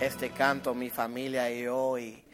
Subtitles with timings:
[0.00, 2.24] este canto mi familia y yo y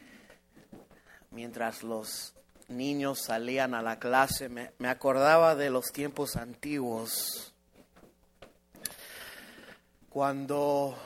[1.32, 2.32] mientras los
[2.68, 7.52] niños salían a la clase me, me acordaba de los tiempos antiguos.
[10.08, 10.96] Cuando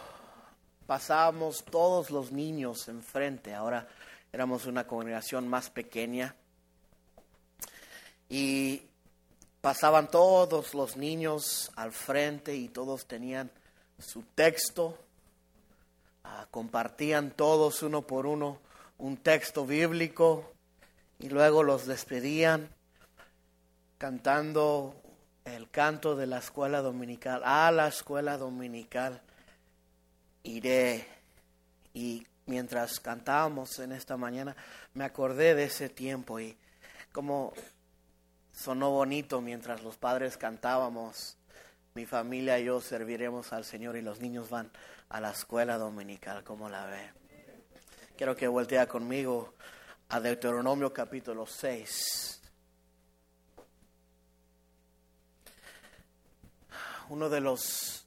[0.86, 3.88] pasábamos todos los niños enfrente, ahora
[4.30, 6.36] éramos una congregación más pequeña
[8.28, 8.82] y
[9.62, 13.50] pasaban todos los niños al frente y todos tenían
[13.98, 14.98] su texto,
[16.50, 18.58] compartían todos uno por uno
[19.00, 20.52] un texto bíblico
[21.18, 22.68] y luego los despedían
[23.98, 24.94] cantando
[25.44, 27.42] el canto de la escuela dominical.
[27.44, 29.20] A la escuela dominical
[30.42, 31.06] iré.
[31.92, 34.54] Y mientras cantábamos en esta mañana,
[34.94, 36.56] me acordé de ese tiempo y
[37.12, 37.52] como
[38.52, 41.36] sonó bonito mientras los padres cantábamos.
[41.94, 44.70] Mi familia y yo serviremos al Señor y los niños van
[45.10, 47.12] a la escuela dominical, como la ve.
[48.16, 49.54] Quiero que voltea conmigo
[50.08, 52.40] a Deuteronomio capítulo 6.
[57.10, 58.06] Uno de los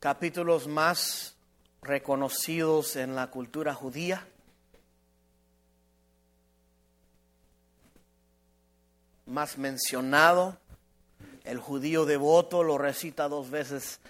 [0.00, 1.36] capítulos más
[1.80, 4.26] reconocidos en la cultura judía.
[9.28, 10.58] más mencionado.
[11.48, 14.00] El judío devoto lo recita dos veces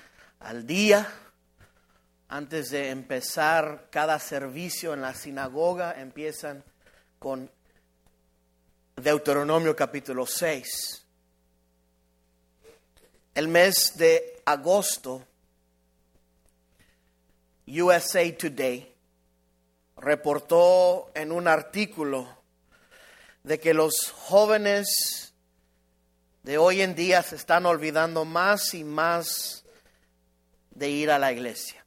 [0.41, 1.08] al día.
[2.27, 6.64] Antes de empezar cada servicio en la sinagoga, empiezan
[7.20, 7.48] con
[8.97, 11.06] Deuteronomio capítulo 6.
[13.34, 15.25] El mes de agosto,
[17.69, 18.97] USA Today
[19.97, 22.36] reportó en un artículo
[23.44, 25.28] de que los jóvenes
[26.48, 29.66] de hoy en día se están olvidando más y más
[30.70, 31.84] de ir a la iglesia.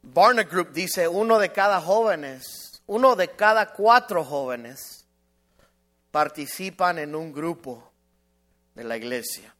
[0.00, 5.04] Barna Group dice uno de cada jóvenes, uno de cada cuatro jóvenes
[6.10, 7.92] participan en un grupo
[8.74, 9.54] de la iglesia.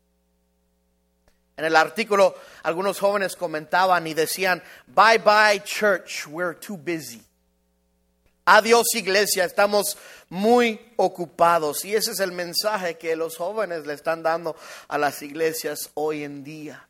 [1.59, 7.23] En el artículo algunos jóvenes comentaban y decían, bye bye church, we're too busy.
[8.47, 9.99] Adiós iglesia, estamos
[10.31, 11.85] muy ocupados.
[11.85, 14.57] Y ese es el mensaje que los jóvenes le están dando
[14.89, 16.89] a las iglesias hoy en día.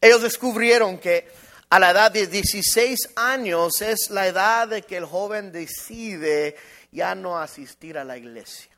[0.00, 1.28] Ellos descubrieron que
[1.70, 6.56] a la edad de 16 años es la edad de que el joven decide
[6.92, 8.70] ya no asistir a la iglesia.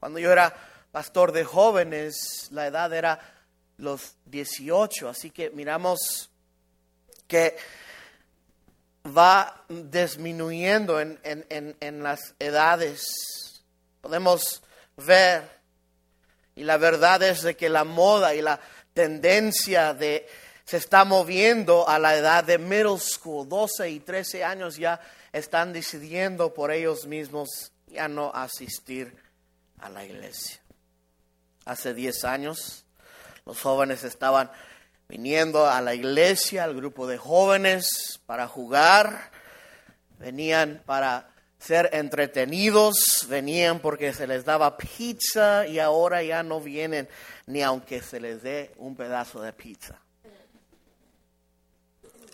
[0.00, 0.54] Cuando yo era
[0.90, 3.18] pastor de jóvenes, la edad era
[3.78, 6.30] los 18, así que miramos
[7.26, 7.56] que
[9.06, 13.62] va disminuyendo en, en, las edades.
[14.00, 14.62] Podemos
[14.96, 15.48] ver,
[16.54, 18.60] y la verdad es de que la moda y la
[18.94, 20.26] tendencia de
[20.64, 24.98] se está moviendo a la edad de middle school, 12 y 13 años ya
[25.32, 29.14] están decidiendo por ellos mismos ya no asistir
[29.80, 30.60] a la iglesia.
[31.66, 32.86] Hace 10 años
[33.44, 34.50] los jóvenes estaban
[35.14, 39.30] viniendo a la iglesia, al grupo de jóvenes para jugar,
[40.18, 47.08] venían para ser entretenidos, venían porque se les daba pizza y ahora ya no vienen
[47.46, 50.00] ni aunque se les dé un pedazo de pizza.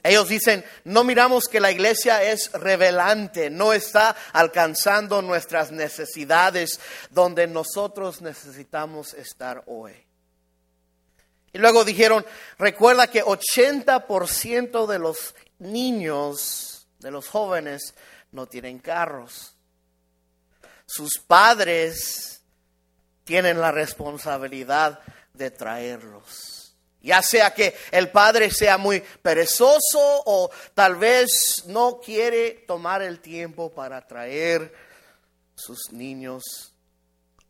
[0.02, 6.80] Ellos dicen, no miramos que la iglesia es revelante, no está alcanzando nuestras necesidades
[7.10, 10.09] donde nosotros necesitamos estar hoy.
[11.52, 12.24] Y luego dijeron,
[12.58, 17.94] recuerda que 80% de los niños, de los jóvenes,
[18.32, 19.54] no tienen carros.
[20.86, 22.42] Sus padres
[23.24, 25.00] tienen la responsabilidad
[25.34, 26.74] de traerlos.
[27.02, 29.80] Ya sea que el padre sea muy perezoso
[30.26, 34.74] o tal vez no quiere tomar el tiempo para traer
[35.54, 36.74] sus niños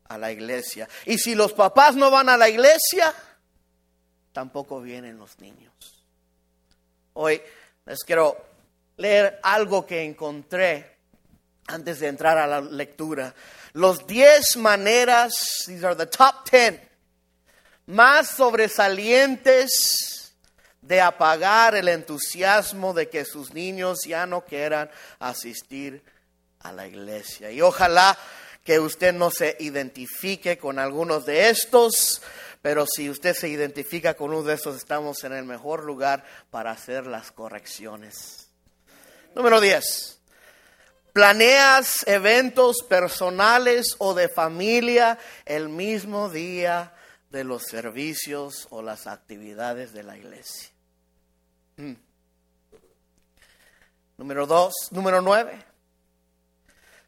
[0.09, 0.89] a la iglesia.
[1.05, 3.13] Y si los papás no van a la iglesia,
[4.33, 5.73] tampoco vienen los niños.
[7.15, 7.41] Hoy
[7.87, 8.37] les quiero
[8.97, 10.97] leer algo que encontré
[11.67, 13.35] antes de entrar a la lectura.
[13.73, 16.81] Los 10 maneras, these are the top 10,
[17.87, 20.35] más sobresalientes
[20.83, 26.03] de apagar el entusiasmo de que sus niños ya no quieran asistir
[26.61, 27.51] a la iglesia.
[27.51, 28.17] Y ojalá
[28.65, 32.23] que usted no se identifique con algunos de estos,
[32.63, 36.71] pero si usted se identifica con uno de estos, estamos en el mejor lugar para
[36.71, 38.51] hacer las correcciones.
[39.35, 40.19] Número 10.
[41.13, 46.95] ¿Planeas eventos personales o de familia el mismo día
[47.31, 50.71] de los servicios o las actividades de la iglesia.
[51.77, 51.95] Mm.
[54.19, 55.65] Número dos, número nueve.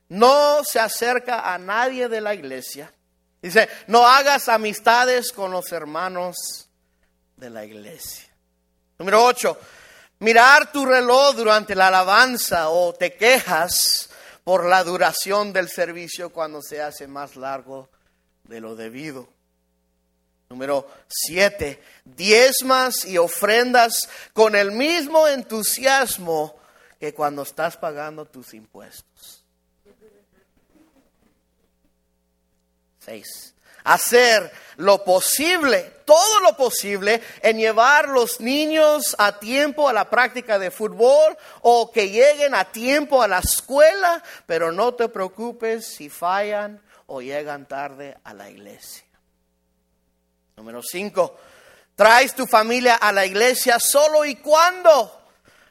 [0.08, 2.92] No se acerca a nadie de la iglesia.
[3.42, 6.68] Dice, no hagas amistades con los hermanos
[7.36, 8.28] de la iglesia.
[8.98, 9.58] Número ocho,
[10.20, 14.08] mirar tu reloj durante la alabanza o te quejas
[14.44, 17.90] por la duración del servicio cuando se hace más largo
[18.44, 19.28] de lo debido.
[20.48, 26.54] Número siete, diezmas y ofrendas con el mismo entusiasmo
[27.00, 29.41] que cuando estás pagando tus impuestos.
[33.04, 40.08] Seis, hacer lo posible, todo lo posible, en llevar los niños a tiempo a la
[40.08, 45.86] práctica de fútbol o que lleguen a tiempo a la escuela, pero no te preocupes
[45.86, 49.04] si fallan o llegan tarde a la iglesia.
[50.56, 51.36] Número cinco,
[51.96, 55.22] traes tu familia a la iglesia solo y cuando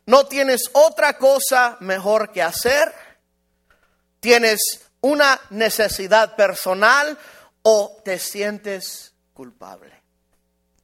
[0.07, 2.93] no tienes otra cosa mejor que hacer,
[4.19, 7.17] tienes una necesidad personal
[7.63, 10.01] o te sientes culpable.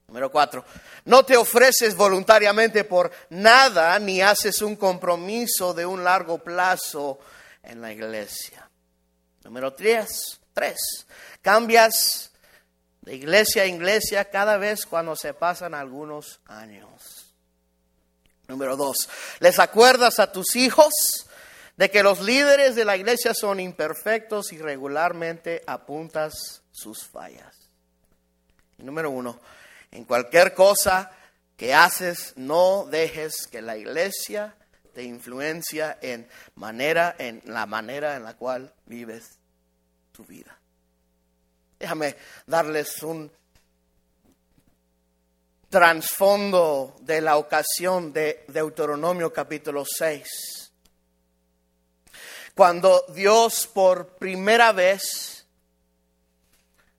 [0.08, 0.64] Número cuatro,
[1.04, 7.18] no te ofreces voluntariamente por nada ni haces un compromiso de un largo plazo
[7.62, 8.68] en la iglesia.
[9.44, 11.06] Número tres, tres,
[11.42, 12.32] cambias
[13.02, 17.34] de iglesia a iglesia cada vez cuando se pasan algunos años.
[18.46, 19.10] Número dos,
[19.40, 21.27] les acuerdas a tus hijos
[21.78, 27.54] de que los líderes de la iglesia son imperfectos y regularmente apuntas sus fallas.
[28.78, 29.38] número uno,
[29.92, 31.12] en cualquier cosa
[31.56, 34.56] que haces, no dejes que la iglesia
[34.92, 39.38] te influencia en manera, en la manera en la cual vives
[40.10, 40.58] tu vida.
[41.78, 43.30] Déjame darles un
[45.68, 50.57] trasfondo de la ocasión de Deuteronomio capítulo 6.
[52.58, 55.46] Cuando Dios por primera vez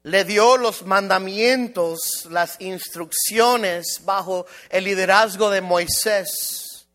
[0.03, 6.87] le dio los mandamientos, las instrucciones bajo el liderazgo de Moisés.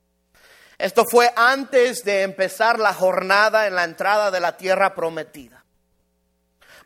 [0.78, 5.62] Esto fue antes de empezar la jornada en la entrada de la tierra prometida.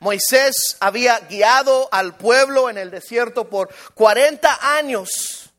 [0.00, 5.52] Moisés había guiado al pueblo en el desierto por 40 años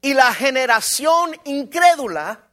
[0.00, 2.48] y la generación incrédula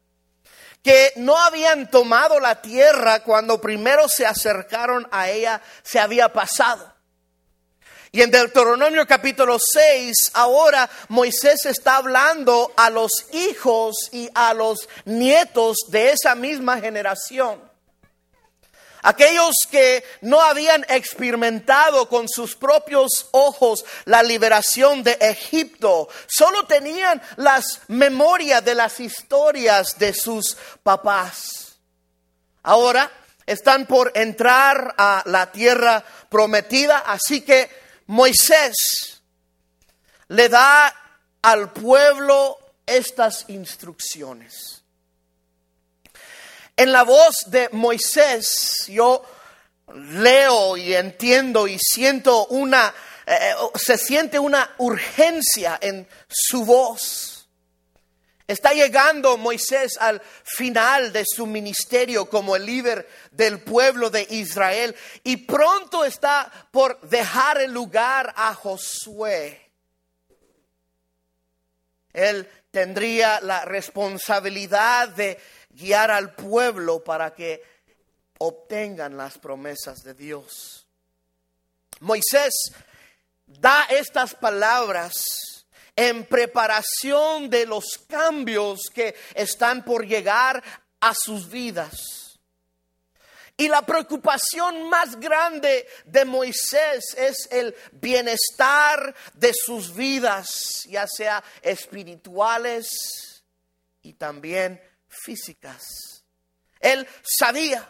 [0.83, 6.93] que no habían tomado la tierra cuando primero se acercaron a ella se había pasado.
[8.11, 14.89] Y en Deuteronomio capítulo 6, ahora Moisés está hablando a los hijos y a los
[15.05, 17.68] nietos de esa misma generación.
[19.01, 27.21] Aquellos que no habían experimentado con sus propios ojos la liberación de Egipto, solo tenían
[27.37, 31.77] las memorias de las historias de sus papás.
[32.63, 33.09] Ahora
[33.45, 37.69] están por entrar a la tierra prometida, así que
[38.07, 39.21] Moisés
[40.27, 40.93] le da
[41.41, 44.78] al pueblo estas instrucciones.
[46.79, 49.21] En la voz de Moisés yo
[49.93, 52.95] leo y entiendo y siento una,
[53.25, 57.49] eh, se siente una urgencia en su voz.
[58.47, 64.95] Está llegando Moisés al final de su ministerio como el líder del pueblo de Israel
[65.25, 69.69] y pronto está por dejar el lugar a Josué.
[72.13, 75.37] Él tendría la responsabilidad de
[75.79, 77.63] guiar al pueblo para que
[78.39, 80.85] obtengan las promesas de Dios.
[82.01, 82.53] Moisés
[83.45, 85.13] da estas palabras
[85.95, 90.63] en preparación de los cambios que están por llegar
[91.01, 92.39] a sus vidas.
[93.57, 101.43] Y la preocupación más grande de Moisés es el bienestar de sus vidas, ya sea
[101.61, 102.87] espirituales
[104.01, 106.23] y también físicas.
[106.79, 107.87] Él sabía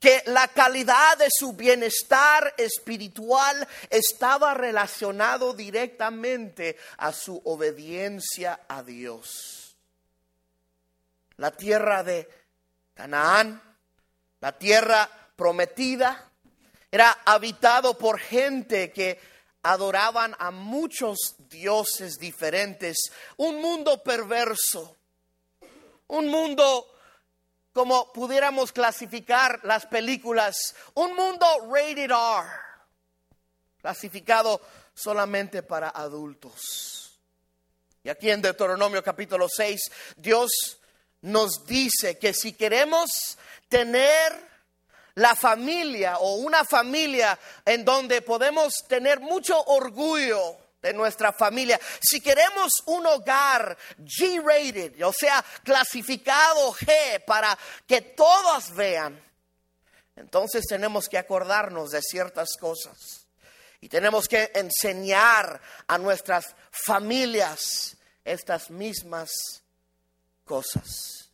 [0.00, 9.76] que la calidad de su bienestar espiritual estaba relacionado directamente a su obediencia a Dios.
[11.36, 12.28] La tierra de
[12.94, 13.62] Canaán,
[14.40, 16.30] la tierra prometida,
[16.90, 19.20] era habitado por gente que
[19.62, 24.96] adoraban a muchos dioses diferentes, un mundo perverso,
[26.10, 26.86] un mundo
[27.72, 32.48] como pudiéramos clasificar las películas, un mundo rated R,
[33.80, 34.60] clasificado
[34.92, 37.18] solamente para adultos.
[38.02, 39.80] Y aquí en Deuteronomio capítulo 6,
[40.16, 40.78] Dios
[41.22, 43.38] nos dice que si queremos
[43.68, 44.50] tener
[45.14, 51.78] la familia o una familia en donde podemos tener mucho orgullo de nuestra familia.
[52.00, 57.56] Si queremos un hogar G-rated, o sea, clasificado G para
[57.86, 59.22] que todos vean,
[60.16, 63.26] entonces tenemos que acordarnos de ciertas cosas
[63.80, 69.30] y tenemos que enseñar a nuestras familias estas mismas
[70.44, 71.30] cosas.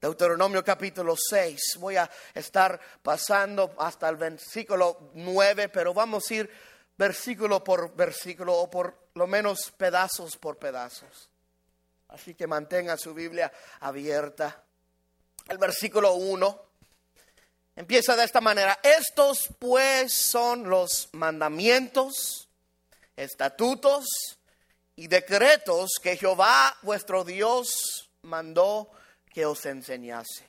[0.00, 1.76] Deuteronomio capítulo 6.
[1.78, 8.54] Voy a estar pasando hasta el versículo 9, pero vamos a ir versículo por versículo
[8.54, 11.30] o por lo menos pedazos por pedazos.
[12.08, 14.62] Así que mantenga su Biblia abierta.
[15.48, 16.62] El versículo 1
[17.76, 18.78] empieza de esta manera.
[18.82, 22.48] Estos pues son los mandamientos,
[23.16, 24.06] estatutos
[24.96, 28.90] y decretos que Jehová vuestro Dios mandó
[29.32, 30.48] que os enseñase,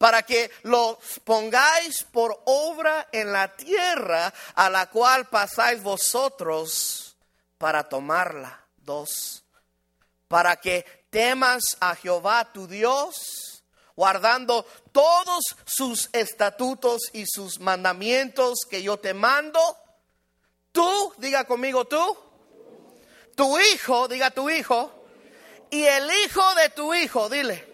[0.00, 7.18] para que los pongáis por obra en la tierra a la cual pasáis vosotros
[7.58, 8.64] para tomarla.
[8.78, 9.44] Dos,
[10.26, 13.62] para que temas a Jehová tu Dios,
[13.94, 19.60] guardando todos sus estatutos y sus mandamientos que yo te mando.
[20.72, 22.18] Tú, diga conmigo tú,
[23.36, 25.04] tu hijo, diga tu hijo,
[25.68, 27.69] y el hijo de tu hijo, dile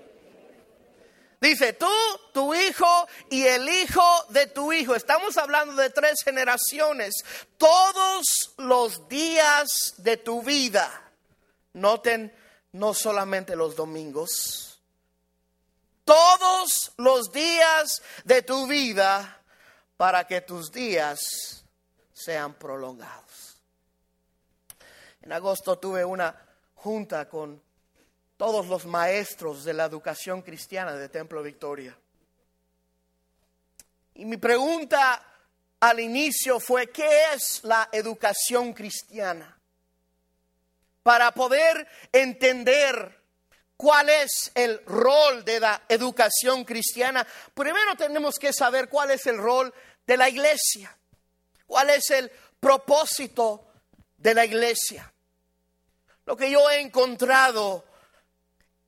[1.41, 1.91] Dice, tú,
[2.33, 4.95] tu hijo y el hijo de tu hijo.
[4.95, 7.15] Estamos hablando de tres generaciones.
[7.59, 11.13] Todos los días de tu vida.
[11.75, 12.35] Noten,
[12.73, 14.81] no solamente los domingos.
[16.05, 19.43] Todos los días de tu vida
[19.97, 21.65] para que tus días
[22.13, 23.61] sean prolongados.
[25.21, 26.35] En agosto tuve una
[26.75, 27.61] junta con
[28.37, 31.97] todos los maestros de la educación cristiana de Templo Victoria.
[34.15, 35.23] Y mi pregunta
[35.81, 39.59] al inicio fue, ¿qué es la educación cristiana?
[41.03, 43.23] Para poder entender
[43.77, 49.39] cuál es el rol de la educación cristiana, primero tenemos que saber cuál es el
[49.39, 49.73] rol
[50.07, 50.97] de la iglesia,
[51.67, 53.67] cuál es el propósito
[54.17, 55.13] de la iglesia.
[56.25, 57.85] Lo que yo he encontrado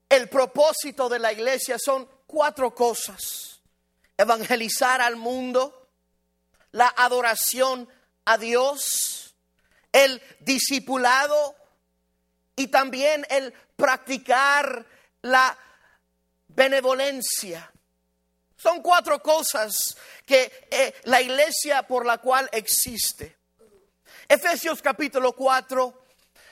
[0.09, 3.61] el propósito de la iglesia son cuatro cosas.
[4.17, 5.91] Evangelizar al mundo,
[6.73, 7.89] la adoración
[8.25, 9.35] a Dios,
[9.93, 11.57] el discipulado
[12.57, 14.87] y también el practicar
[15.23, 15.57] la
[16.49, 17.73] benevolencia.
[18.57, 19.97] Son cuatro cosas
[20.27, 23.39] que eh, la iglesia por la cual existe.
[24.27, 26.08] Efesios capítulo 4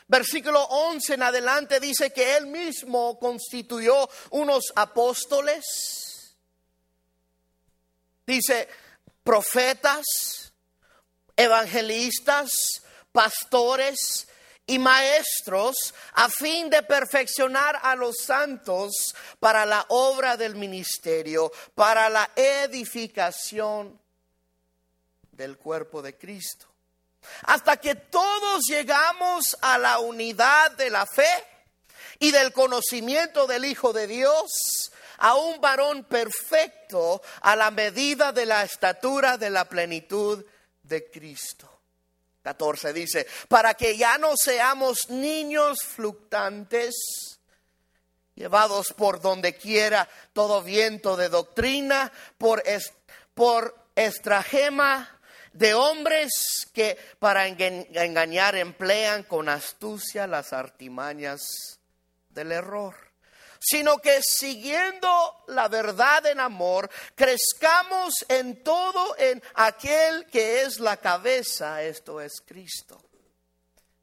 [0.08, 6.36] Versículo 11 en adelante dice que él mismo constituyó unos apóstoles.
[8.24, 8.68] Dice
[9.24, 10.52] profetas,
[11.34, 12.50] evangelistas,
[13.10, 14.28] pastores
[14.64, 15.74] y maestros
[16.14, 24.00] a fin de perfeccionar a los santos para la obra del ministerio, para la edificación
[25.32, 26.75] del cuerpo de Cristo
[27.42, 31.28] hasta que todos llegamos a la unidad de la fe
[32.18, 38.46] y del conocimiento del Hijo de Dios, a un varón perfecto a la medida de
[38.46, 40.44] la estatura de la plenitud
[40.82, 41.70] de Cristo.
[42.42, 46.94] 14 dice, para que ya no seamos niños fluctuantes,
[48.34, 52.62] llevados por donde quiera todo viento de doctrina, por,
[53.34, 55.15] por estragema
[55.56, 56.32] de hombres
[56.72, 61.78] que para engañar emplean con astucia las artimañas
[62.30, 62.94] del error,
[63.58, 65.08] sino que siguiendo
[65.48, 72.40] la verdad en amor, crezcamos en todo en aquel que es la cabeza, esto es
[72.44, 73.06] Cristo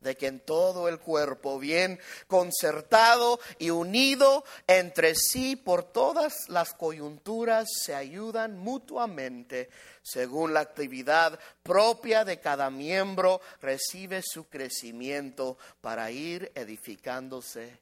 [0.04, 6.74] de que en todo el cuerpo, bien concertado y unido entre sí por todas las
[6.74, 9.70] coyunturas, se ayudan mutuamente
[10.04, 17.80] según la actividad propia de cada miembro, recibe su crecimiento para ir edificándose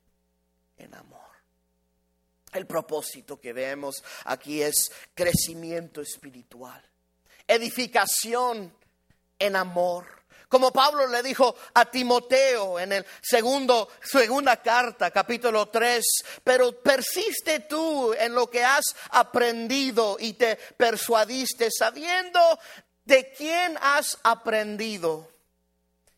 [0.78, 1.20] en amor.
[2.54, 6.84] El propósito que vemos aquí es crecimiento espiritual,
[7.48, 8.72] edificación
[9.40, 10.21] en amor
[10.52, 16.06] como Pablo le dijo a Timoteo en el segundo, segunda carta, capítulo 3,
[16.44, 22.42] pero persiste tú en lo que has aprendido y te persuadiste sabiendo
[23.06, 25.32] de quién has aprendido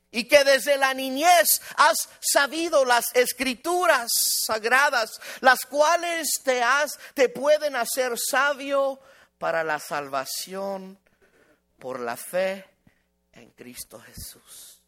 [0.09, 4.11] y que desde la niñez has sabido las escrituras
[4.47, 5.11] sagradas,
[5.41, 8.99] las cuales te has te pueden hacer sabio
[9.37, 10.97] para la salvación
[11.77, 12.73] por la fe
[13.33, 14.79] en Cristo Jesús.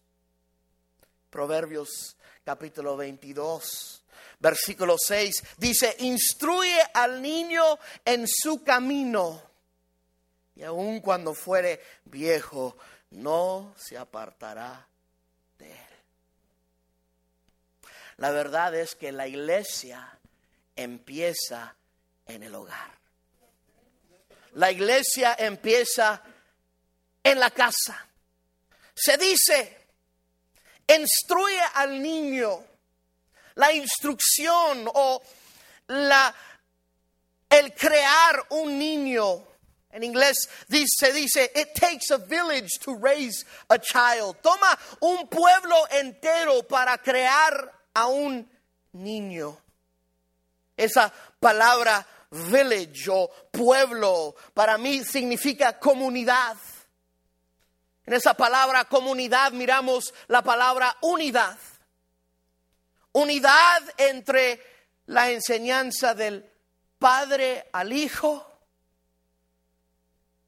[1.29, 4.03] Proverbios capítulo 22,
[4.39, 9.41] versículo 6 dice, "Instruye al niño en su camino,
[10.55, 12.77] y aun cuando fuere viejo,
[13.11, 14.87] no se apartará
[15.57, 15.77] de él.
[18.17, 20.17] La verdad es que la iglesia
[20.75, 21.75] empieza
[22.25, 22.91] en el hogar.
[24.53, 26.21] La iglesia empieza
[27.23, 28.07] en la casa.
[28.95, 29.87] Se dice,
[30.87, 32.63] instruye al niño.
[33.55, 35.21] La instrucción o
[35.87, 36.35] la,
[37.49, 39.55] el crear un niño
[39.95, 44.35] en inglés se dice, it takes a village to raise a child.
[44.41, 48.45] Toma un pueblo entero para crear a un
[48.91, 49.57] niño.
[50.75, 56.57] Esa palabra village o pueblo para mí significa comunidad.
[58.05, 61.57] En esa palabra comunidad miramos la palabra unidad.
[63.13, 64.61] Unidad entre
[65.07, 66.47] la enseñanza del
[66.99, 68.45] padre al hijo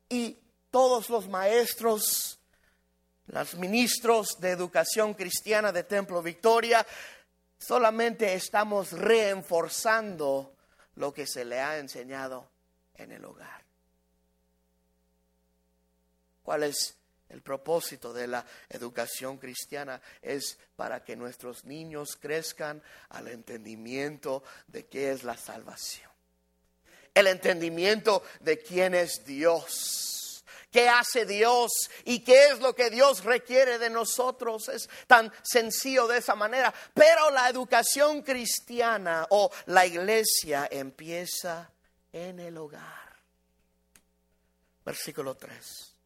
[0.09, 0.37] y
[0.69, 2.39] todos los maestros,
[3.27, 6.85] los ministros de educación cristiana de Templo Victoria,
[7.57, 10.55] solamente estamos reforzando
[10.95, 12.49] lo que se le ha enseñado
[12.95, 13.63] en el hogar.
[16.43, 16.96] ¿Cuál es
[17.29, 20.01] el propósito de la educación cristiana?
[20.21, 26.07] Es para que nuestros niños crezcan al entendimiento de qué es la salvación
[27.17, 30.43] el entendimiento de quién es Dios.
[30.71, 31.71] ¿Qué hace Dios
[32.05, 34.69] y qué es lo que Dios requiere de nosotros?
[34.69, 36.71] Es tan sencillo de esa manera.
[36.93, 41.71] Pero la educación cristiana o la iglesia empieza
[42.11, 43.17] en el hogar.
[44.85, 45.96] Versículo 3.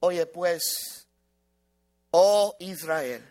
[0.00, 1.06] Oye pues,
[2.10, 3.22] oh Israel,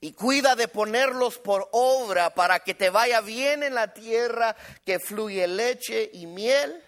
[0.00, 4.98] y cuida de ponerlos por obra para que te vaya bien en la tierra que
[4.98, 6.82] fluye leche y miel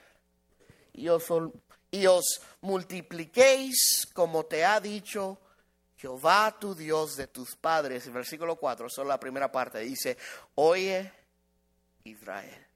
[0.93, 5.39] y os, multipliquéis como te ha dicho
[5.97, 8.13] Jehová tu Dios de tus padres.
[8.13, 10.17] Versículo 4, solo la primera parte dice,
[10.55, 11.11] oye
[12.05, 12.67] Israel.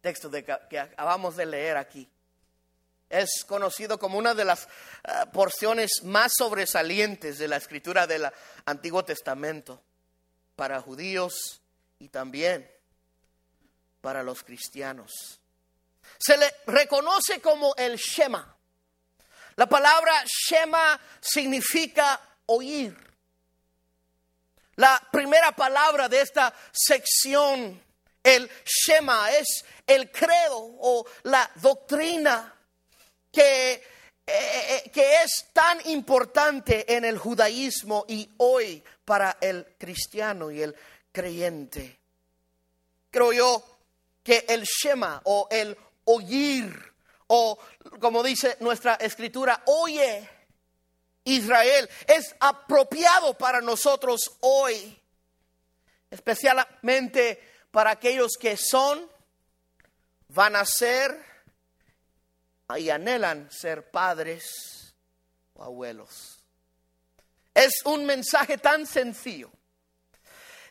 [0.00, 2.08] Texto de que acabamos de leer aquí.
[3.08, 8.28] Es conocido como una de las eh, porciones más sobresalientes de la escritura del
[8.64, 9.82] Antiguo Testamento
[10.56, 11.60] para judíos
[11.98, 12.68] y también
[14.00, 15.40] para los cristianos.
[16.18, 18.56] Se le reconoce como el Shema.
[19.56, 22.96] La palabra Shema significa oír.
[24.76, 27.82] La primera palabra de esta sección,
[28.22, 32.55] el Shema, es el credo o la doctrina
[33.36, 33.82] que, eh,
[34.26, 40.74] eh, que es tan importante en el judaísmo y hoy para el cristiano y el
[41.12, 41.98] creyente.
[43.10, 43.62] Creo yo
[44.22, 46.94] que el Shema o el oír
[47.26, 47.58] o
[48.00, 50.30] como dice nuestra escritura, oye
[51.24, 54.98] Israel, es apropiado para nosotros hoy,
[56.10, 59.10] especialmente para aquellos que son,
[60.28, 61.35] van a ser
[62.78, 64.94] y anhelan ser padres
[65.54, 66.38] o abuelos.
[67.54, 69.50] Es un mensaje tan sencillo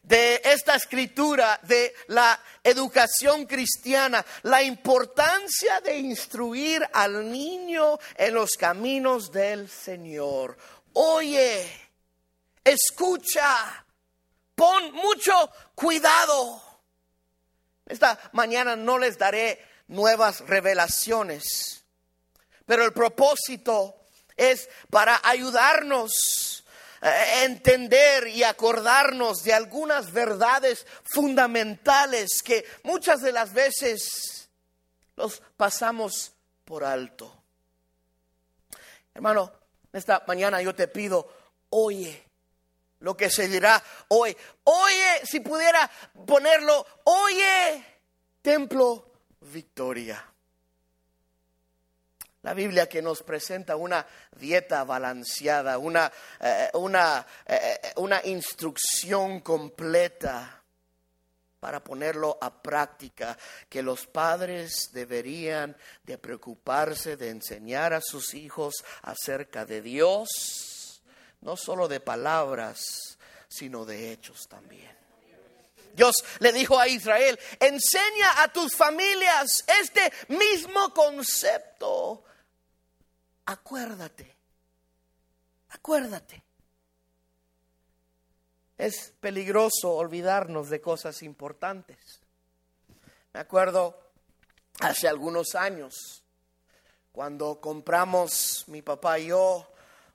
[0.03, 8.51] de esta escritura, de la educación cristiana, la importancia de instruir al niño en los
[8.51, 10.57] caminos del Señor.
[10.93, 11.89] Oye,
[12.63, 13.83] escucha,
[14.53, 15.33] pon mucho
[15.73, 16.61] cuidado.
[17.87, 21.84] Esta mañana no les daré nuevas revelaciones
[22.65, 23.95] pero el propósito
[24.35, 26.63] es para ayudarnos
[27.01, 34.49] a entender y acordarnos de algunas verdades fundamentales que muchas de las veces
[35.15, 37.31] los pasamos por alto.
[39.13, 39.51] Hermano,
[39.93, 41.31] esta mañana yo te pido,
[41.69, 42.25] oye
[43.05, 44.35] lo que se dirá hoy.
[44.63, 45.89] Oye, si pudiera
[46.25, 47.85] ponerlo, oye,
[48.41, 50.25] templo victoria.
[52.45, 54.05] La Biblia que nos presenta una
[54.37, 60.61] dieta balanceada, una, eh, una, eh, una instrucción completa
[61.59, 63.35] para ponerlo a práctica,
[63.67, 71.01] que los padres deberían de preocuparse de enseñar a sus hijos acerca de Dios,
[71.41, 74.95] no solo de palabras, sino de hechos también.
[75.95, 82.23] Dios le dijo a Israel, enseña a tus familias este mismo concepto.
[83.45, 84.35] Acuérdate,
[85.69, 86.43] acuérdate.
[88.77, 92.19] Es peligroso olvidarnos de cosas importantes.
[93.33, 93.97] Me acuerdo
[94.79, 96.23] hace algunos años,
[97.11, 99.71] cuando compramos mi papá y yo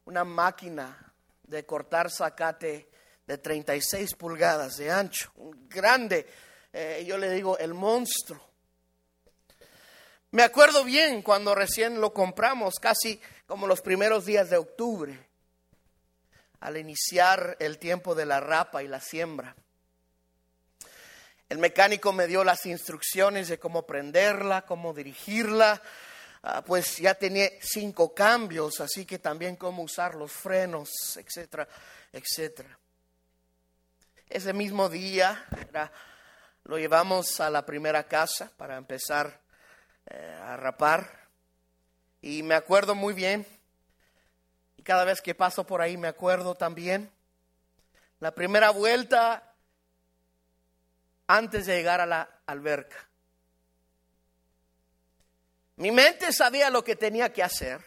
[0.07, 1.15] una máquina
[1.45, 2.91] de cortar zacate
[3.27, 6.27] de 36 pulgadas de ancho, un grande,
[6.73, 8.50] eh, yo le digo el monstruo.
[10.33, 15.19] Me acuerdo bien cuando recién lo compramos, casi como los primeros días de octubre,
[16.61, 19.57] al iniciar el tiempo de la rapa y la siembra.
[21.49, 25.83] El mecánico me dio las instrucciones de cómo prenderla, cómo dirigirla,
[26.45, 31.67] ah, pues ya tenía cinco cambios, así que también cómo usar los frenos, etcétera,
[32.13, 32.79] etcétera.
[34.29, 35.45] Ese mismo día
[36.63, 39.50] lo llevamos a la primera casa para empezar
[40.11, 41.29] eh, a rapar.
[42.21, 43.47] Y me acuerdo muy bien,
[44.77, 47.11] y cada vez que paso por ahí me acuerdo también,
[48.19, 49.55] la primera vuelta
[51.27, 53.09] antes de llegar a la alberca.
[55.77, 57.81] Mi mente sabía lo que tenía que hacer.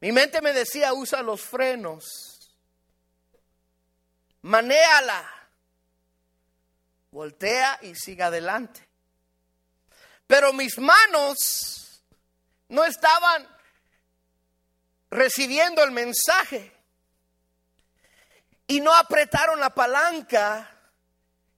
[0.00, 2.34] Mi mente me decía, usa los frenos
[4.44, 5.26] manéala,
[7.10, 8.86] voltea y siga adelante.
[10.26, 12.02] Pero mis manos
[12.68, 13.46] no estaban
[15.10, 16.72] recibiendo el mensaje
[18.66, 20.70] y no apretaron la palanca.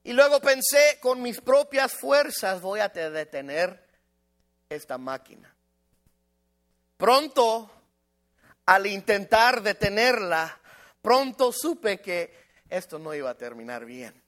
[0.03, 3.85] Y luego pensé, con mis propias fuerzas voy a detener
[4.69, 5.53] esta máquina.
[6.97, 7.71] Pronto,
[8.67, 10.61] al intentar detenerla,
[11.03, 14.26] pronto supe que esto no iba a terminar bien.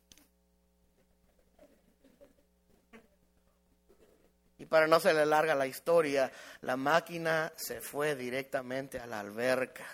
[4.58, 9.20] Y para no se le larga la historia, la máquina se fue directamente a la
[9.20, 9.86] alberca.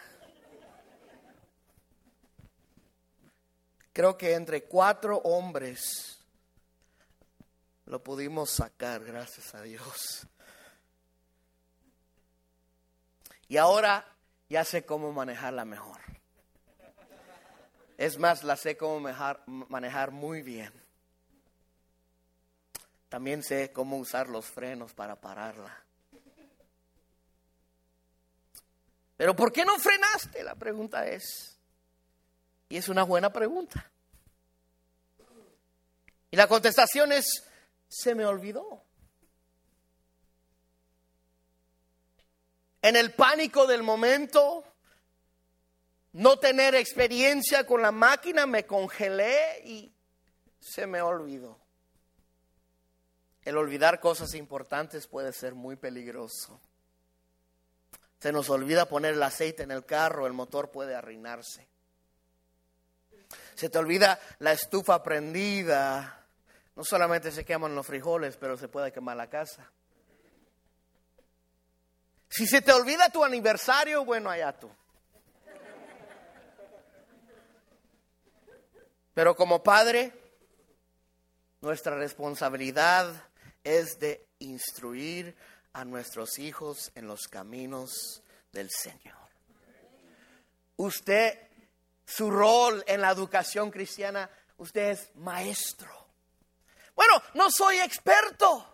[3.92, 6.18] Creo que entre cuatro hombres
[7.86, 10.26] lo pudimos sacar, gracias a Dios.
[13.48, 14.04] Y ahora
[14.48, 16.00] ya sé cómo manejarla mejor.
[17.96, 18.98] Es más, la sé cómo
[19.68, 20.72] manejar, muy bien.
[23.14, 25.84] También sé cómo usar los frenos para pararla.
[29.16, 30.42] Pero ¿por qué no frenaste?
[30.42, 31.56] La pregunta es.
[32.68, 33.88] Y es una buena pregunta.
[36.32, 37.44] Y la contestación es,
[37.86, 38.82] se me olvidó.
[42.82, 44.64] En el pánico del momento,
[46.14, 49.94] no tener experiencia con la máquina, me congelé y
[50.58, 51.63] se me olvidó.
[53.44, 56.60] El olvidar cosas importantes puede ser muy peligroso.
[58.18, 61.68] Se nos olvida poner el aceite en el carro, el motor puede arruinarse.
[63.54, 66.24] Se te olvida la estufa prendida.
[66.74, 69.70] No solamente se queman los frijoles, pero se puede quemar la casa.
[72.30, 74.70] Si se te olvida tu aniversario, bueno, allá tú.
[79.12, 80.12] Pero como padre,
[81.60, 83.06] nuestra responsabilidad
[83.64, 85.34] es de instruir
[85.72, 88.22] a nuestros hijos en los caminos
[88.52, 89.16] del Señor.
[90.76, 91.38] Usted,
[92.06, 95.90] su rol en la educación cristiana, usted es maestro.
[96.94, 98.70] Bueno, no soy experto.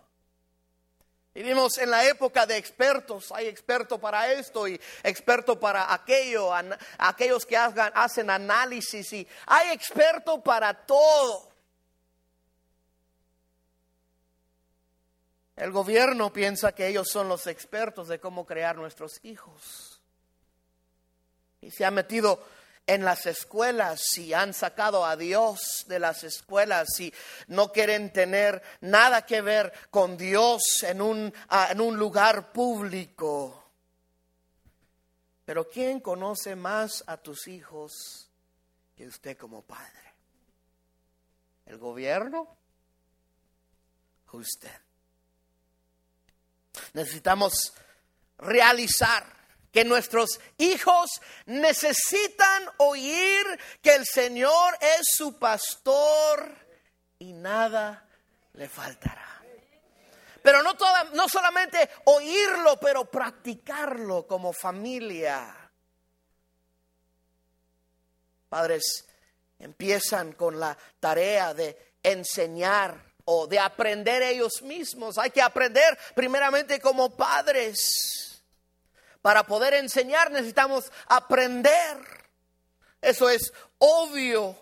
[1.33, 3.31] Vivimos en la época de expertos.
[3.31, 6.51] Hay experto para esto y experto para aquello,
[6.97, 11.50] aquellos que hagan, hacen análisis y hay experto para todo.
[15.61, 20.01] El gobierno piensa que ellos son los expertos de cómo crear nuestros hijos.
[21.61, 22.43] Y se ha metido
[22.87, 27.13] en las escuelas, si han sacado a Dios de las escuelas, si
[27.45, 31.31] no quieren tener nada que ver con Dios en un,
[31.69, 33.63] en un lugar público.
[35.45, 38.31] Pero ¿quién conoce más a tus hijos
[38.95, 40.15] que usted como padre?
[41.67, 42.47] ¿El gobierno?
[44.31, 44.90] Usted.
[46.93, 47.73] Necesitamos
[48.37, 49.25] realizar
[49.71, 53.45] que nuestros hijos necesitan oír
[53.81, 56.55] que el Señor es su pastor
[57.19, 58.05] y nada
[58.53, 59.41] le faltará.
[60.43, 60.75] Pero no,
[61.13, 65.55] no solamente oírlo, pero practicarlo como familia.
[68.49, 69.05] Padres
[69.59, 75.17] empiezan con la tarea de enseñar o de aprender ellos mismos.
[75.17, 78.41] Hay que aprender primeramente como padres.
[79.21, 81.97] Para poder enseñar necesitamos aprender.
[83.01, 84.57] Eso es obvio.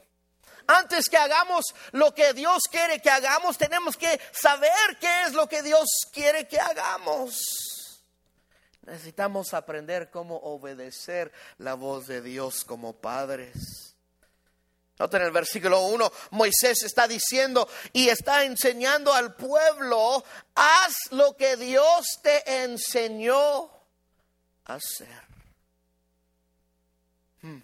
[0.68, 5.50] Antes que hagamos lo que Dios quiere que hagamos, tenemos que saber qué es lo
[5.50, 7.42] que Dios quiere que hagamos.
[8.84, 13.89] Necesitamos aprender cómo obedecer la voz de Dios como padres.
[15.00, 21.56] Noten el versículo 1, Moisés está diciendo y está enseñando al pueblo, haz lo que
[21.56, 23.72] Dios te enseñó
[24.66, 25.24] a hacer.
[27.42, 27.62] Hmm.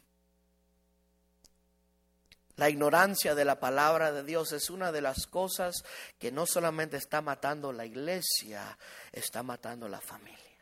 [2.55, 5.75] La ignorancia de la palabra de Dios es una de las cosas
[6.17, 8.77] que no solamente está matando la iglesia,
[9.11, 10.54] está matando la familia.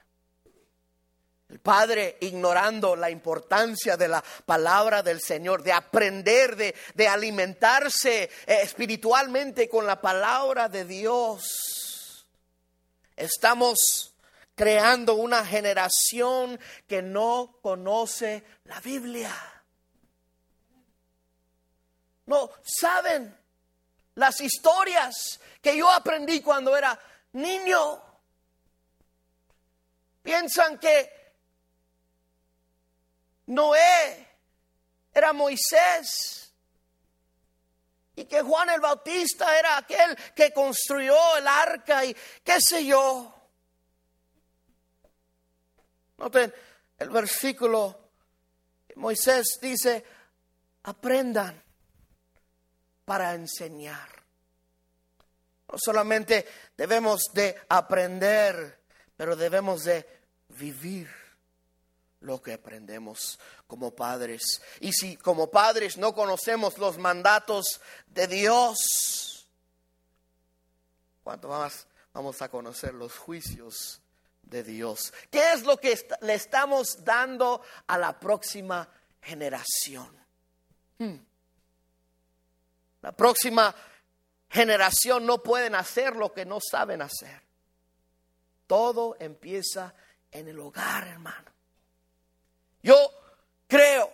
[1.54, 8.32] El padre ignorando la importancia de la palabra del Señor, de aprender, de, alimentarse eh,
[8.64, 12.26] espiritualmente con la palabra de Dios.
[13.16, 14.16] Estamos
[14.56, 19.32] creando una generación que no conoce la Biblia.
[22.26, 23.38] No saben
[24.16, 27.00] las historias que yo aprendí cuando era
[27.34, 28.02] niño.
[30.24, 31.22] Piensan que
[33.48, 34.28] Noé
[35.14, 36.54] era Moisés
[38.16, 43.34] y que Juan el Bautista era aquel que construyó el arca y qué sé yo.
[46.18, 46.54] Noten
[47.00, 48.00] el versículo.
[48.96, 50.06] Moisés dice,
[50.84, 51.62] aprendan
[53.04, 54.10] para enseñar.
[55.72, 58.80] No solamente debemos de aprender,
[59.18, 60.08] pero debemos de
[60.50, 61.23] vivir
[62.24, 64.62] lo que aprendemos como padres.
[64.80, 69.48] Y si como padres no conocemos los mandatos de Dios,
[71.24, 74.02] ¿cuánto más vamos a conocer los juicios
[74.42, 75.14] de Dios?
[75.30, 78.90] ¿Qué es lo que le estamos dando a la próxima
[79.22, 80.10] generación?
[80.98, 81.18] Hmm.
[83.02, 83.76] La próxima
[84.50, 87.42] generación no pueden hacer lo que no saben hacer.
[88.66, 89.94] Todo empieza
[90.32, 91.53] en el hogar, hermano.
[92.84, 92.96] Yo
[93.68, 94.14] creo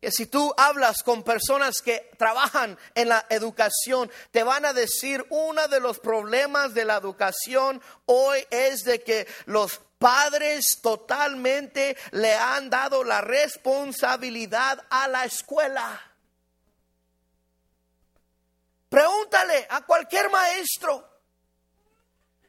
[0.00, 5.26] que si tú hablas con personas que trabajan en la educación, te van a decir
[5.30, 12.34] uno de los problemas de la educación hoy es de que los padres totalmente le
[12.34, 16.00] han dado la responsabilidad a la escuela.
[18.88, 21.16] Pregúntale a cualquier maestro.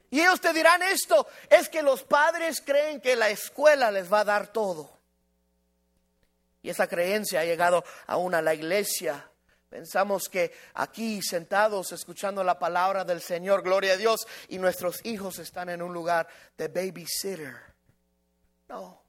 [0.09, 4.21] Y ellos te dirán esto, es que los padres creen que la escuela les va
[4.21, 4.96] a dar todo.
[6.61, 9.29] Y esa creencia ha llegado aún a la iglesia.
[9.69, 15.39] Pensamos que aquí sentados escuchando la palabra del Señor, gloria a Dios, y nuestros hijos
[15.39, 17.55] están en un lugar de babysitter.
[18.69, 19.03] No.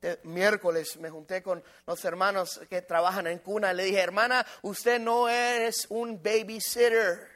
[0.00, 4.44] Este miércoles me junté con los hermanos que trabajan en cuna y le dije, hermana,
[4.62, 7.31] usted no es un babysitter.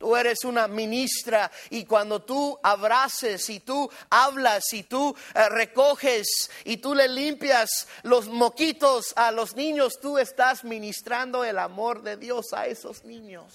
[0.00, 6.50] Tú eres una ministra y cuando tú abraces y tú hablas y tú eh, recoges
[6.64, 12.16] y tú le limpias los moquitos a los niños, tú estás ministrando el amor de
[12.16, 13.52] Dios a esos niños.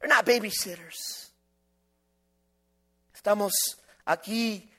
[0.00, 1.32] We're not babysitters.
[3.12, 3.52] Estamos
[4.04, 4.72] aquí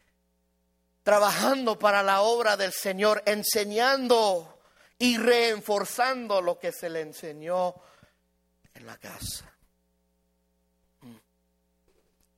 [1.03, 4.61] trabajando para la obra del Señor, enseñando
[4.97, 7.75] y reforzando lo que se le enseñó
[8.75, 9.51] en la casa.
[11.01, 11.17] Mm.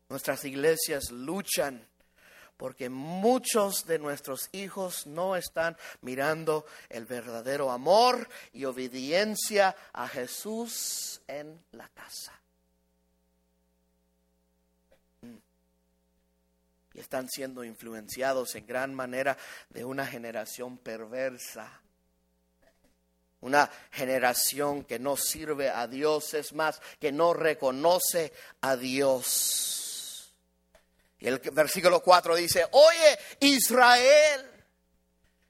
[0.09, 1.85] Nuestras iglesias luchan
[2.55, 11.21] porque muchos de nuestros hijos no están mirando el verdadero amor y obediencia a Jesús
[11.27, 12.41] en la casa.
[15.21, 15.37] Mm.
[16.95, 19.37] Y están siendo influenciados en gran manera
[19.69, 21.81] de una generación perversa
[23.47, 30.31] una generación que no sirve a Dios, es más, que no reconoce a Dios.
[31.19, 34.51] Y el versículo 4 dice, oye Israel,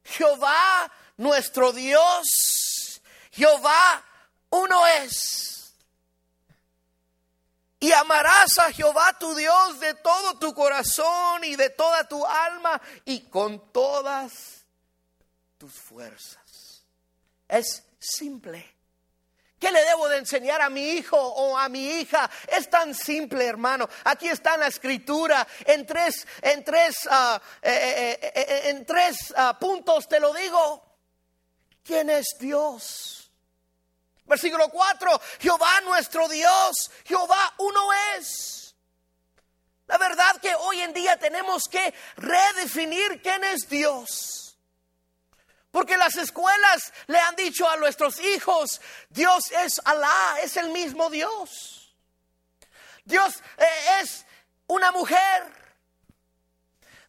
[0.04, 4.04] Jehová nuestro Dios, Jehová
[4.50, 5.74] uno es.
[7.80, 12.82] Y amarás a Jehová tu Dios de todo tu corazón y de toda tu alma
[13.06, 14.66] y con todas
[15.58, 16.84] tus fuerzas.
[17.48, 18.78] Es simple.
[19.60, 22.30] ¿Qué le debo de enseñar a mi hijo o a mi hija?
[22.48, 23.90] Es tan simple, hermano.
[24.04, 27.10] Aquí está la escritura, en tres, en tres,
[27.64, 30.84] eh, en tres ah, puntos te lo digo.
[31.84, 33.32] quién es Dios.
[34.26, 38.76] Versículo 4, Jehová nuestro Dios, Jehová uno es.
[39.88, 44.47] La verdad que hoy en día tenemos que redefinir quién es Dios.
[45.72, 51.10] Porque las escuelas le han dicho a nuestros hijos, Dios es Alá, es el mismo
[51.10, 51.96] Dios.
[53.06, 54.26] Dios eh, es
[54.68, 55.54] una mujer.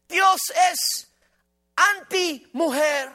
[0.09, 0.41] Dios
[0.71, 1.09] es
[1.77, 3.13] anti-mujer.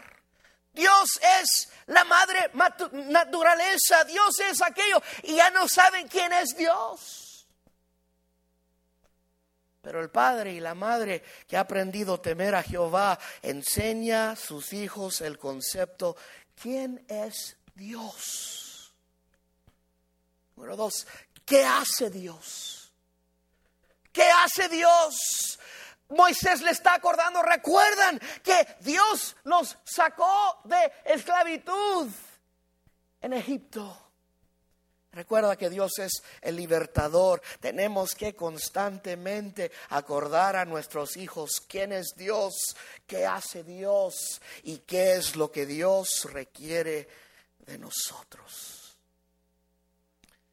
[0.74, 2.52] Dios es la madre
[2.92, 4.04] naturaleza.
[4.06, 5.02] Dios es aquello.
[5.24, 7.23] Y ya no saben quién es Dios.
[9.84, 14.36] Pero el padre y la madre que ha aprendido a temer a Jehová enseña a
[14.38, 16.16] sus hijos el concepto,
[16.56, 18.94] ¿quién es Dios?
[20.56, 21.06] Número dos,
[21.46, 22.94] ¿qué hace Dios?
[24.14, 25.60] ¿Qué hace Dios?
[26.08, 32.10] Moisés le está acordando, recuerdan que Dios los sacó de esclavitud
[33.20, 34.03] en Egipto.
[35.14, 37.42] Recuerda que Dios es el libertador.
[37.60, 45.14] Tenemos que constantemente acordar a nuestros hijos quién es Dios, qué hace Dios y qué
[45.14, 47.08] es lo que Dios requiere
[47.60, 48.98] de nosotros.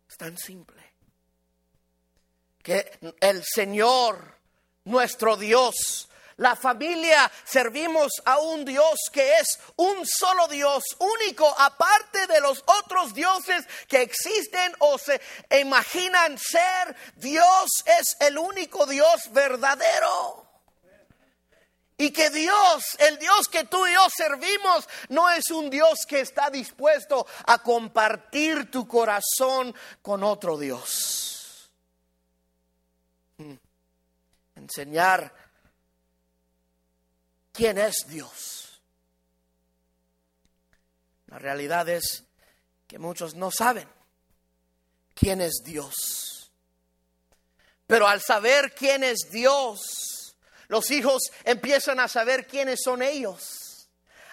[0.09, 0.83] Es tan simple
[2.63, 4.41] que el Señor
[4.85, 6.10] nuestro Dios.
[6.41, 12.65] La familia servimos a un Dios que es un solo Dios, único, aparte de los
[12.67, 15.21] otros dioses que existen o se
[15.61, 16.97] imaginan ser.
[17.17, 17.69] Dios
[18.01, 20.47] es el único Dios verdadero.
[21.99, 26.21] Y que Dios, el Dios que tú y yo servimos, no es un Dios que
[26.21, 31.71] está dispuesto a compartir tu corazón con otro Dios.
[33.37, 33.57] Hmm
[34.61, 35.50] enseñar
[37.53, 38.81] quién es Dios.
[41.27, 42.25] La realidad es
[42.87, 43.89] que muchos no saben
[45.15, 46.51] quién es Dios.
[47.87, 50.37] Pero al saber quién es Dios,
[50.69, 53.89] los hijos empiezan a saber quiénes son ellos.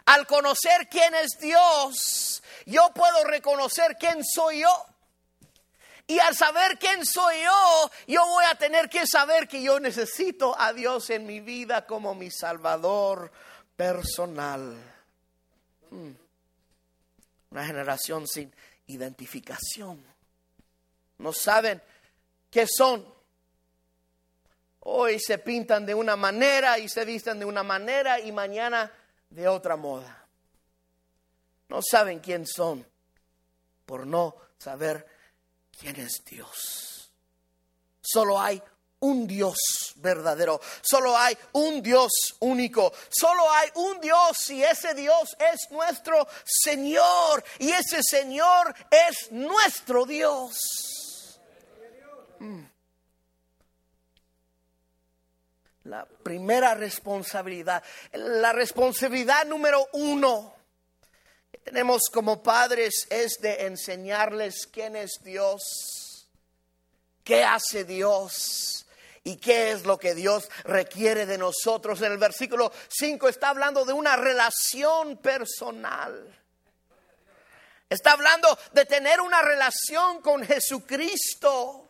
[0.05, 4.85] Al conocer quién es Dios, yo puedo reconocer quién soy yo.
[6.09, 10.57] Y al saber quién soy yo, yo voy a tener que saber que yo necesito
[10.57, 13.29] a Dios en mi vida como mi Salvador
[13.75, 14.77] personal.
[15.91, 16.11] Hmm.
[17.51, 18.53] Una generación sin
[18.87, 20.01] identificación.
[21.17, 21.81] No saben
[22.49, 23.05] qué son.
[24.79, 28.89] Hoy se pintan de una manera y se visten de una manera y mañana
[29.29, 30.25] de otra moda.
[31.67, 32.85] No saben quién son
[33.85, 35.16] por no saber
[35.79, 37.11] quién es Dios.
[38.01, 38.61] Solo hay
[38.99, 39.57] un Dios
[39.97, 46.27] verdadero, solo hay un Dios único, solo hay un Dios y ese Dios es nuestro
[46.43, 51.39] Señor y ese Señor es nuestro Dios.
[52.39, 52.63] Mm.
[55.83, 60.56] La primera responsabilidad, la responsabilidad número uno
[61.63, 66.27] tenemos como padres es de enseñarles quién es Dios,
[67.23, 68.85] qué hace Dios
[69.23, 72.01] y qué es lo que Dios requiere de nosotros.
[72.01, 76.33] En el versículo 5 está hablando de una relación personal.
[77.89, 81.86] Está hablando de tener una relación con Jesucristo.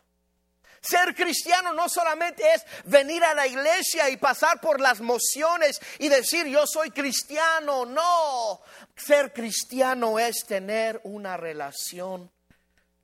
[0.88, 6.08] Ser cristiano no solamente es venir a la iglesia y pasar por las mociones y
[6.08, 8.62] decir yo soy cristiano, no.
[8.96, 12.30] Ser cristiano es tener una relación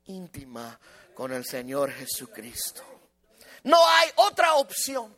[0.05, 0.79] íntima
[1.13, 2.83] con el Señor Jesucristo.
[3.63, 5.15] No hay otra opción.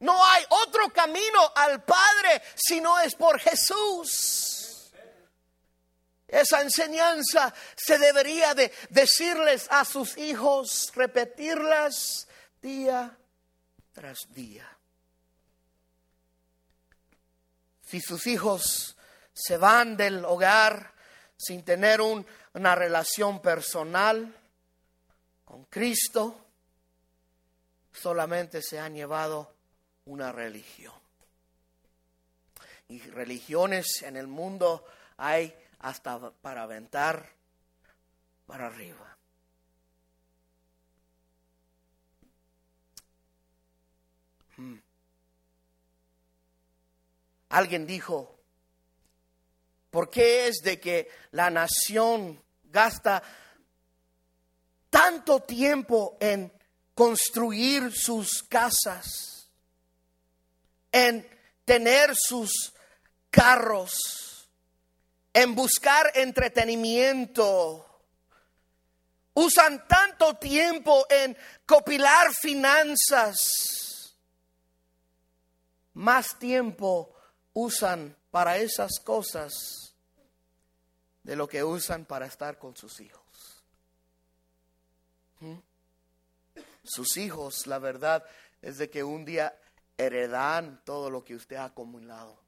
[0.00, 4.41] No hay otro camino al Padre si no es por Jesús.
[6.32, 12.26] Esa enseñanza se debería de decirles a sus hijos, repetirlas
[12.62, 13.18] día
[13.92, 14.66] tras día.
[17.84, 18.96] Si sus hijos
[19.34, 20.94] se van del hogar
[21.36, 24.34] sin tener una relación personal
[25.44, 26.46] con Cristo,
[27.92, 29.54] solamente se han llevado
[30.06, 30.94] una religión.
[32.88, 34.86] Y religiones en el mundo
[35.18, 37.28] hay hasta para aventar
[38.46, 39.16] para arriba.
[44.56, 44.78] Hmm.
[47.50, 48.38] Alguien dijo,
[49.90, 53.22] ¿por qué es de que la nación gasta
[54.88, 56.52] tanto tiempo en
[56.94, 59.48] construir sus casas,
[60.92, 61.28] en
[61.64, 62.72] tener sus
[63.30, 64.31] carros?
[65.32, 67.88] En buscar entretenimiento.
[69.34, 74.16] Usan tanto tiempo en copilar finanzas.
[75.94, 77.14] Más tiempo
[77.54, 79.52] usan para esas cosas
[81.22, 83.64] de lo que usan para estar con sus hijos.
[85.40, 85.58] ¿Mm?
[86.84, 88.24] Sus hijos, la verdad,
[88.60, 89.56] es de que un día
[89.96, 92.41] heredan todo lo que usted ha acumulado.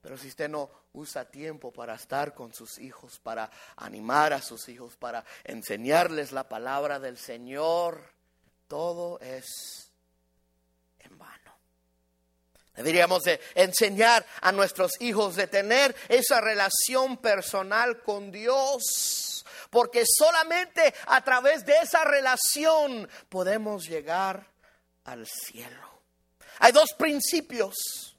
[0.00, 4.68] Pero si usted no usa tiempo para estar con sus hijos, para animar a sus
[4.68, 8.02] hijos, para enseñarles la palabra del Señor,
[8.66, 9.90] todo es
[11.00, 11.54] en vano.
[12.74, 20.94] Deberíamos de enseñar a nuestros hijos de tener esa relación personal con Dios, porque solamente
[21.06, 24.46] a través de esa relación podemos llegar
[25.04, 25.90] al cielo.
[26.60, 28.16] Hay dos principios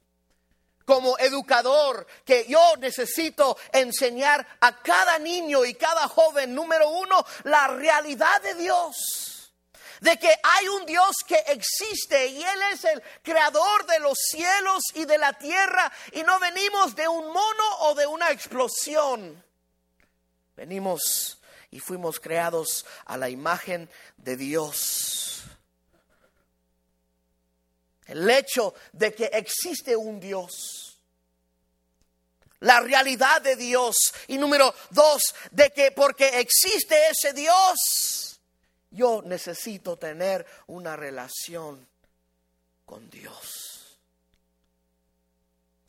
[0.91, 6.53] como educador que yo necesito enseñar a cada niño y cada joven.
[6.53, 9.53] Número uno, la realidad de Dios.
[10.01, 14.83] De que hay un Dios que existe y Él es el creador de los cielos
[14.93, 19.41] y de la tierra y no venimos de un mono o de una explosión.
[20.57, 21.39] Venimos
[21.69, 25.43] y fuimos creados a la imagen de Dios.
[28.07, 30.80] El hecho de que existe un Dios.
[32.62, 33.95] La realidad de Dios.
[34.28, 38.39] Y número dos, de que porque existe ese Dios,
[38.91, 41.88] yo necesito tener una relación
[42.86, 43.99] con Dios.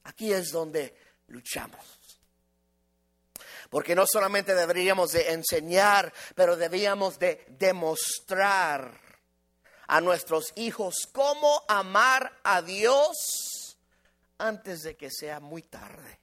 [0.05, 0.97] Aquí es donde
[1.29, 1.85] luchamos.
[3.69, 9.01] Porque no solamente deberíamos de enseñar, pero deberíamos de demostrar
[9.87, 13.77] a nuestros hijos cómo amar a Dios
[14.39, 16.22] antes de que sea muy tarde.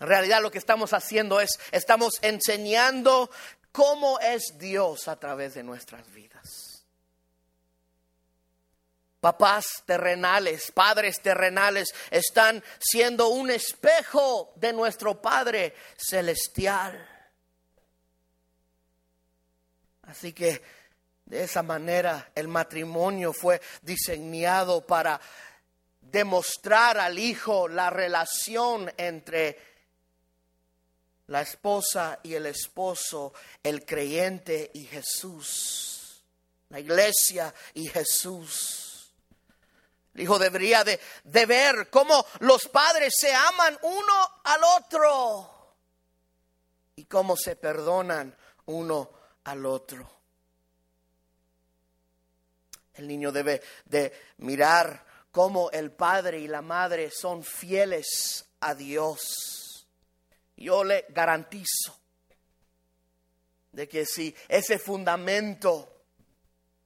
[0.00, 3.30] En realidad lo que estamos haciendo es, estamos enseñando
[3.72, 6.74] cómo es Dios a través de nuestras vidas
[9.24, 17.08] papás terrenales, padres terrenales, están siendo un espejo de nuestro Padre celestial.
[20.02, 20.60] Así que
[21.24, 25.18] de esa manera el matrimonio fue diseñado para
[26.02, 29.58] demostrar al hijo la relación entre
[31.28, 36.22] la esposa y el esposo, el creyente y Jesús,
[36.68, 39.12] la iglesia y Jesús.
[40.14, 45.76] El hijo debería de, ver cómo los padres se aman uno al otro
[46.94, 49.10] y cómo se perdonan uno
[49.44, 50.08] al otro.
[52.94, 59.63] El niño debe de mirar cómo el padre y la madre son fieles a Dios.
[60.56, 61.98] Yo le garantizo
[63.72, 66.04] de que si ese fundamento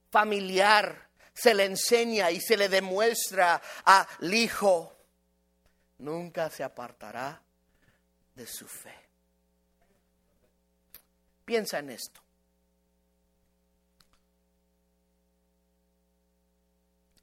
[0.09, 4.97] familiar se le enseña y se le demuestra al hijo,
[5.99, 7.41] nunca se apartará
[8.35, 8.95] de su fe.
[11.45, 12.21] Piensa en esto.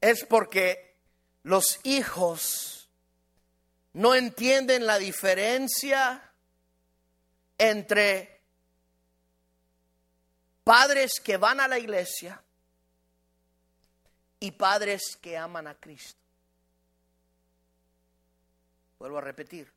[0.01, 0.97] Es porque
[1.43, 2.89] los hijos
[3.93, 6.26] no entienden la diferencia
[7.59, 8.41] entre
[10.65, 12.43] padres que van a la iglesia
[14.41, 16.21] y padres que aman a Cristo.
[18.99, 19.73] Vuelvo a repetir.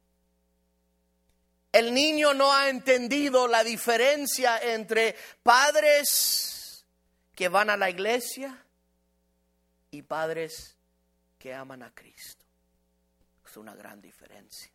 [1.72, 6.84] El niño no ha entendido la diferencia entre padres
[7.36, 8.66] que van a la iglesia
[9.92, 10.76] y padres
[11.38, 12.44] que aman a Cristo.
[13.46, 14.72] Es una gran diferencia.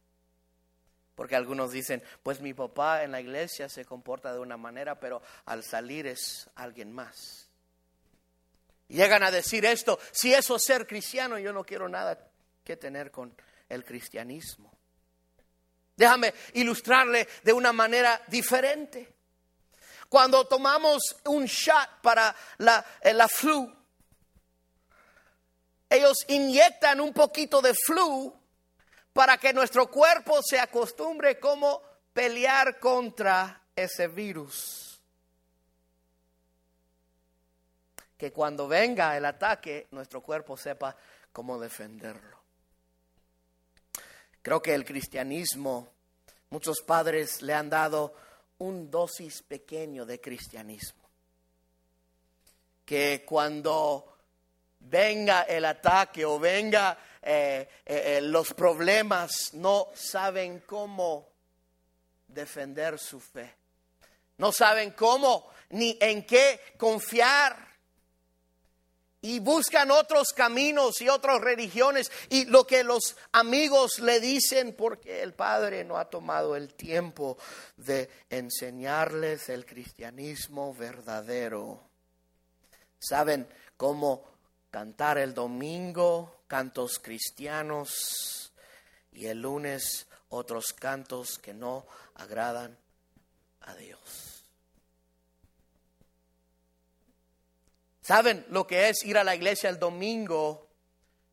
[1.15, 5.23] Porque algunos dicen, pues mi papá en la iglesia se comporta de una manera, pero
[5.47, 7.49] al salir es alguien más.
[8.89, 12.19] Llegan a decir esto, si eso es ser cristiano, yo no quiero nada
[12.65, 13.35] que tener con
[13.69, 14.73] el cristianismo.
[15.97, 19.15] Déjame ilustrarle de una manera diferente.
[20.09, 23.73] Cuando tomamos un shot para la, eh, la flu,
[25.89, 28.35] ellos inyectan un poquito de flu
[29.15, 31.81] para que nuestro cuerpo se acostumbre cómo
[32.13, 34.85] pelear contra ese virus.
[38.17, 40.97] que cuando venga el ataque, nuestro cuerpo sepa
[41.33, 42.39] cómo defenderlo.
[44.41, 45.93] Creo que el cristianismo,
[46.51, 48.15] muchos padres le han dado
[48.59, 51.03] un dosis pequeño de cristianismo.
[52.85, 54.17] Que cuando
[54.81, 61.29] venga el ataque o venga eh, eh, los problemas, no saben cómo
[62.29, 63.55] defender su fe.
[64.37, 67.75] No saben cómo ni en qué confiar
[69.25, 75.23] y buscan otros caminos y otras religiones y lo que los amigos le dicen porque
[75.23, 77.39] el Padre no ha tomado el tiempo
[77.79, 81.89] de enseñarles el cristianismo verdadero.
[82.99, 83.49] Saben
[83.79, 84.34] cómo
[84.75, 88.53] cantar el domingo cantos cristianos
[89.13, 92.77] y el lunes otros cantos que no agradan
[93.61, 94.43] a Dios.
[98.03, 100.67] Saben lo que es ir a la iglesia el domingo,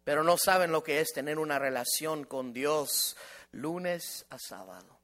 [0.04, 3.18] pero no saben lo que es tener una relación con Dios
[3.54, 5.00] lunes a sábado.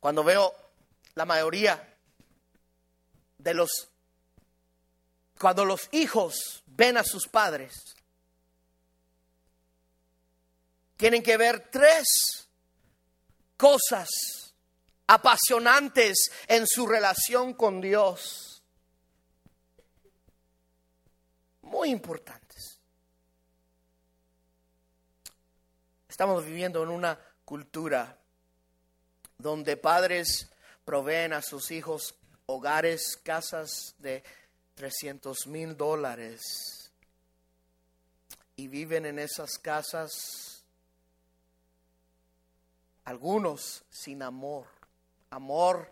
[0.00, 0.52] Cuando veo
[1.14, 1.96] la mayoría
[3.38, 3.91] de los,
[5.42, 7.96] cuando los hijos ven a sus padres,
[10.96, 12.46] tienen que ver tres
[13.56, 14.08] cosas
[15.08, 18.62] apasionantes en su relación con Dios.
[21.62, 22.78] Muy importantes.
[26.08, 28.16] Estamos viviendo en una cultura
[29.38, 30.52] donde padres
[30.84, 32.14] proveen a sus hijos
[32.46, 34.22] hogares, casas de
[34.82, 36.90] 300 mil dólares
[38.56, 40.64] y viven en esas casas
[43.04, 44.66] algunos sin amor
[45.30, 45.88] amor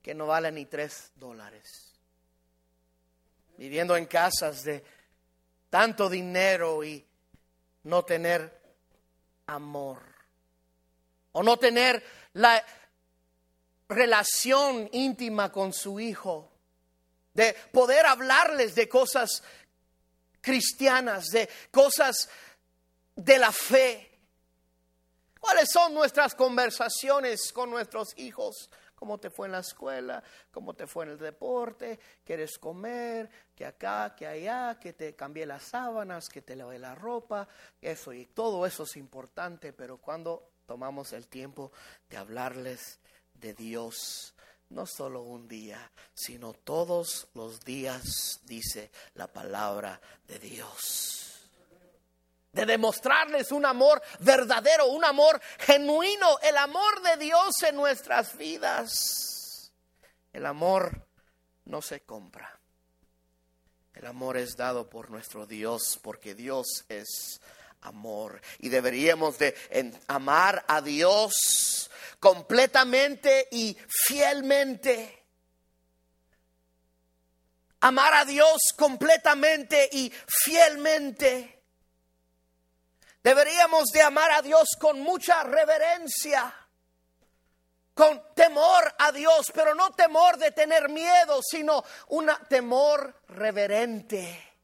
[0.00, 1.92] que no vale ni tres dólares.
[3.58, 4.82] Viviendo en casas de
[5.68, 7.06] tanto dinero y
[7.82, 8.62] no tener
[9.46, 10.00] amor.
[11.32, 12.02] O no tener
[12.32, 12.64] la
[13.88, 16.50] relación íntima con su hijo.
[17.32, 19.42] De poder hablarles de cosas
[20.40, 22.28] cristianas, de cosas
[23.14, 24.10] de la fe.
[25.40, 28.70] ¿Cuáles son nuestras conversaciones con nuestros hijos?
[28.94, 30.22] ¿Cómo te fue en la escuela?
[30.50, 32.00] ¿Cómo te fue en el deporte?
[32.24, 33.28] ¿Quieres comer?
[33.54, 37.46] Que acá, que allá, que te cambié las sábanas, que te lavé la ropa.
[37.80, 41.72] Eso y todo eso es importante, pero cuando tomamos el tiempo
[42.08, 42.98] de hablarles
[43.40, 44.34] de Dios,
[44.70, 51.26] no solo un día, sino todos los días, dice la palabra de Dios
[52.56, 59.70] de demostrarles un amor verdadero, un amor genuino, el amor de Dios en nuestras vidas.
[60.32, 61.06] El amor
[61.66, 62.58] no se compra.
[63.92, 67.40] El amor es dado por nuestro Dios porque Dios es
[67.82, 69.54] amor y deberíamos de
[70.06, 71.90] amar a Dios
[72.26, 75.26] completamente y fielmente.
[77.82, 81.62] Amar a Dios completamente y fielmente.
[83.22, 86.52] Deberíamos de amar a Dios con mucha reverencia,
[87.94, 94.54] con temor a Dios, pero no temor de tener miedo, sino un temor reverente.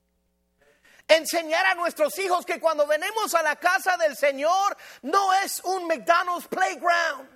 [1.07, 5.87] Enseñar a nuestros hijos que cuando venimos a la casa del Señor no es un
[5.87, 7.32] McDonald's playground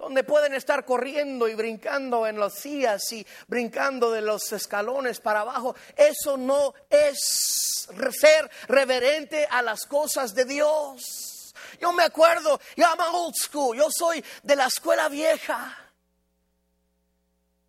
[0.00, 5.42] donde pueden estar corriendo y brincando en los sillas y brincando de los escalones para
[5.42, 5.76] abajo.
[5.94, 11.54] Eso no es ser reverente a las cosas de Dios.
[11.78, 15.76] Yo me acuerdo, yo old school, yo soy de la escuela vieja.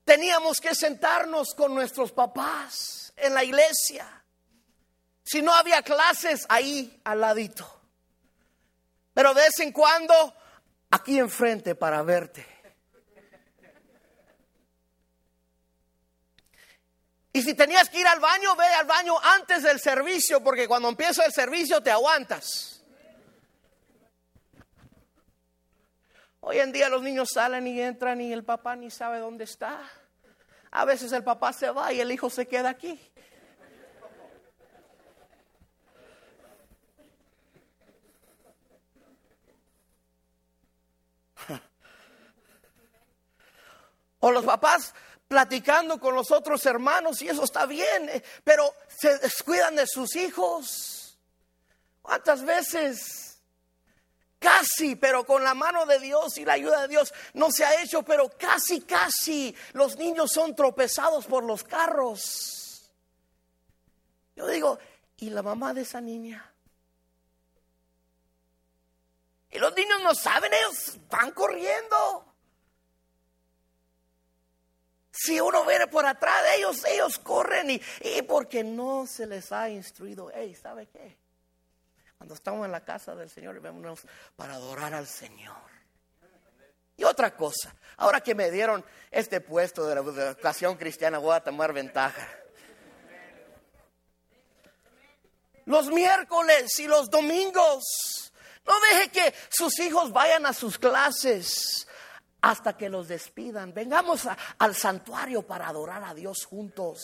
[0.05, 4.07] Teníamos que sentarnos con nuestros papás en la iglesia.
[5.21, 7.81] Si no había clases, ahí al ladito.
[9.13, 10.33] Pero de vez en cuando
[10.91, 12.45] aquí enfrente para verte.
[17.33, 20.89] Y si tenías que ir al baño, ve al baño antes del servicio, porque cuando
[20.89, 22.83] empieza el servicio te aguantas.
[26.41, 29.79] Hoy en día los niños salen y entran y el papá ni sabe dónde está.
[30.71, 32.99] A veces el papá se va y el hijo se queda aquí.
[44.21, 44.93] O los papás
[45.27, 50.15] platicando con los otros hermanos y eso está bien, eh, pero se descuidan de sus
[50.15, 51.17] hijos.
[52.01, 53.41] ¿Cuántas veces?
[54.39, 57.81] Casi, pero con la mano de Dios y la ayuda de Dios no se ha
[57.81, 62.91] hecho, pero casi, casi los niños son tropezados por los carros.
[64.35, 64.79] Yo digo,
[65.17, 66.53] ¿y la mamá de esa niña?
[69.51, 72.30] Y los niños no saben, ellos van corriendo
[75.23, 79.51] si uno viene por atrás de ellos, ellos corren y, y porque no se les
[79.51, 80.31] ha instruido.
[80.33, 81.15] Hey, ¿sabe qué?
[82.17, 84.01] Cuando estamos en la casa del Señor, vemos
[84.35, 85.55] para adorar al Señor.
[86.97, 91.43] Y otra cosa, ahora que me dieron este puesto de la educación cristiana, voy a
[91.43, 92.27] tomar ventaja.
[95.65, 98.33] Los miércoles y los domingos,
[98.65, 101.87] no deje que sus hijos vayan a sus clases
[102.41, 103.73] hasta que los despidan.
[103.73, 104.27] Vengamos
[104.57, 106.99] al santuario para adorar a Dios juntos.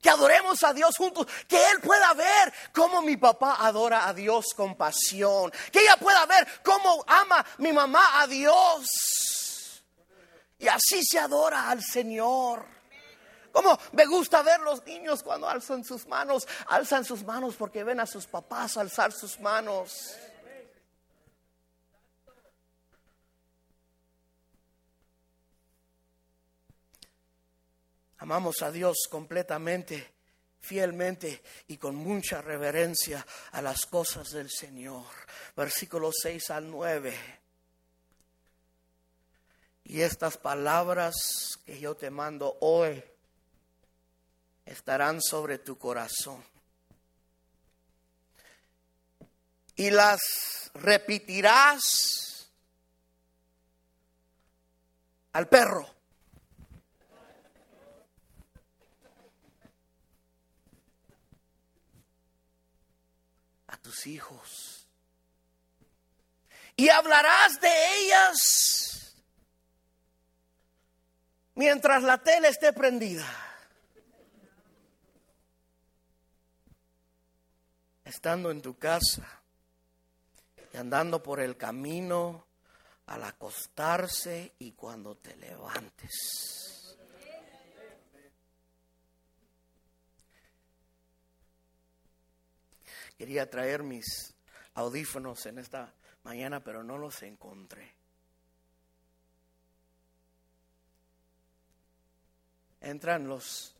[0.00, 4.46] Que adoremos a Dios juntos, que Él pueda ver cómo mi papá adora a Dios
[4.54, 9.82] con pasión, que ella pueda ver cómo ama mi mamá a Dios.
[10.58, 12.78] Y así se adora al Señor.
[13.50, 17.98] Como me gusta ver los niños cuando alzan sus manos, alzan sus manos porque ven
[17.98, 20.16] a sus papás alzar sus manos.
[28.18, 30.14] Amamos a Dios completamente,
[30.60, 35.06] fielmente y con mucha reverencia a las cosas del Señor.
[35.56, 37.14] Versículos 6 al 9.
[39.84, 43.02] Y estas palabras que yo te mando hoy
[44.66, 46.44] estarán sobre tu corazón.
[49.76, 50.20] Y las
[50.74, 52.50] repetirás
[55.32, 55.97] al perro
[64.06, 64.86] hijos.
[66.76, 69.14] Y hablarás de ellas
[71.54, 73.26] mientras la tele esté prendida.
[78.04, 79.26] Estando en tu casa
[80.72, 82.46] y andando por el camino
[83.06, 86.67] al acostarse y cuando te levantes.
[93.18, 94.32] Quería traer mis
[94.74, 95.92] audífonos en esta
[96.22, 97.92] mañana, pero no los encontré.
[102.80, 103.74] Entran los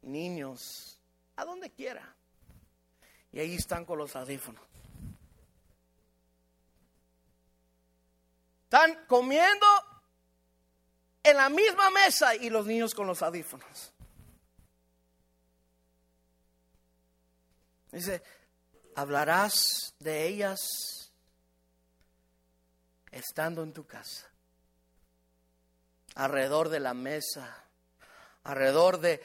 [0.00, 0.98] niños
[1.36, 2.16] a donde quiera
[3.30, 4.62] y ahí están con los audífonos.
[8.64, 9.66] Están comiendo
[11.22, 13.92] en la misma mesa y los niños con los audífonos.
[17.92, 18.22] Dice,
[18.98, 20.58] hablarás de ellas
[23.12, 24.28] estando en tu casa,
[26.16, 27.64] alrededor de la mesa,
[28.42, 29.22] alrededor de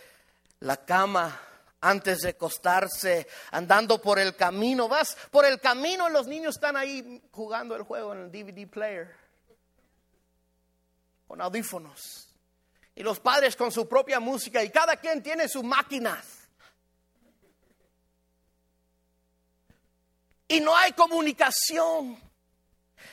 [0.59, 1.41] la cama,
[1.82, 4.88] antes de acostarse, andando por el camino.
[4.88, 9.15] Vas por el camino los niños están ahí jugando el juego en el DVD player,
[11.28, 12.30] con audífonos.
[12.93, 16.24] Y los padres con su propia música y cada quien tiene su máquina
[20.54, 22.22] y no hay comunicación.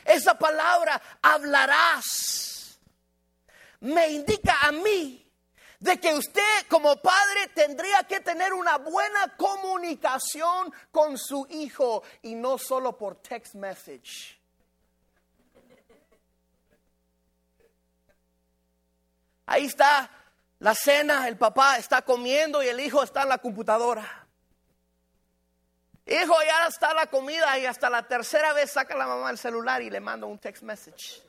[0.04, 2.78] Esa palabra hablarás
[3.80, 5.26] me indica a mí
[5.78, 12.34] de que usted como padre tendría que tener una buena comunicación con su hijo y
[12.34, 14.38] no solo por text message.
[19.46, 20.10] Ahí está
[20.58, 24.19] la cena, el papá está comiendo y el hijo está en la computadora.
[26.10, 29.80] Hijo, ya está la comida y hasta la tercera vez saca la mamá el celular
[29.80, 31.22] y le manda un text message.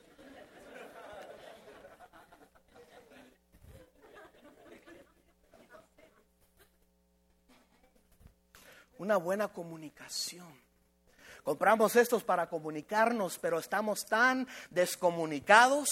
[8.98, 10.60] Una buena comunicación.
[11.44, 15.90] Compramos estos para comunicarnos, pero estamos tan descomunicados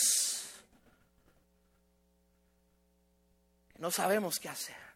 [3.72, 4.89] que no sabemos qué hacer.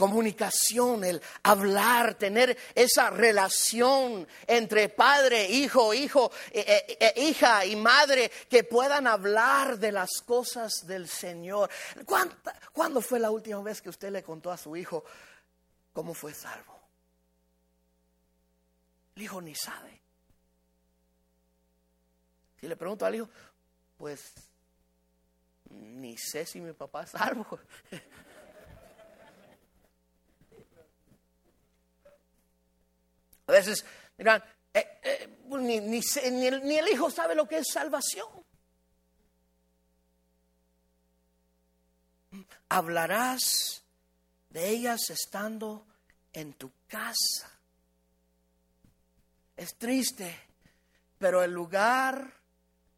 [0.00, 7.76] Comunicación, el hablar, tener esa relación entre padre, hijo, hijo, eh, eh, eh, hija y
[7.76, 11.68] madre que puedan hablar de las cosas del Señor.
[12.72, 15.04] ¿Cuándo fue la última vez que usted le contó a su hijo
[15.92, 16.80] cómo fue salvo?
[19.16, 20.00] El hijo ni sabe.
[22.58, 23.28] Si le pregunto al hijo,
[23.98, 24.32] pues
[25.68, 27.58] ni sé si mi papá es salvo.
[33.50, 33.84] A veces
[34.16, 38.28] dirán, eh, eh, pues ni, el, ni el hijo sabe lo que es salvación.
[42.68, 43.82] Hablarás
[44.50, 45.84] de ellas estando
[46.32, 47.50] en tu casa.
[49.56, 50.40] Es triste,
[51.18, 52.32] pero el lugar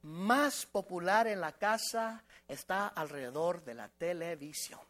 [0.03, 4.81] más popular en la casa está alrededor de la televisión.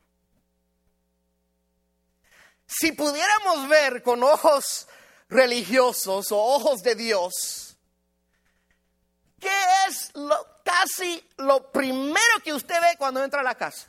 [2.67, 4.89] Si pudiéramos ver con ojos
[5.33, 7.76] religiosos o ojos de Dios,
[9.41, 9.49] ¿qué
[9.89, 13.89] es lo, casi lo primero que usted ve cuando entra a la casa?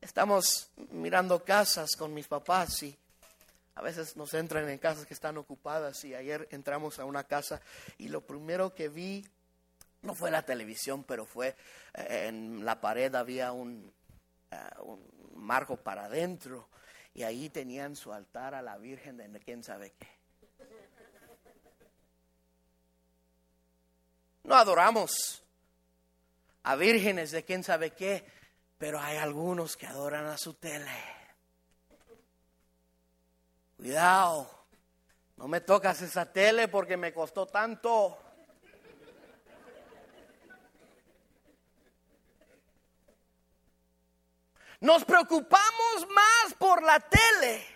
[0.00, 2.98] Estamos mirando casas con mis papás y
[3.74, 7.60] a veces nos entran en casas que están ocupadas y ayer entramos a una casa
[7.98, 9.24] y lo primero que vi
[10.02, 11.54] no fue la televisión, pero fue
[11.94, 13.92] eh, en la pared había un,
[14.50, 15.00] eh, un
[15.34, 16.68] marco para adentro
[17.14, 20.08] y ahí tenían su altar a la Virgen de quién sabe qué.
[24.44, 25.42] No adoramos
[26.62, 28.24] a vírgenes de quién sabe qué,
[28.78, 30.90] pero hay algunos que adoran a su tele.
[33.76, 34.66] Cuidado,
[35.36, 38.18] no me tocas esa tele porque me costó tanto.
[44.80, 47.66] Nos preocupamos más por la tele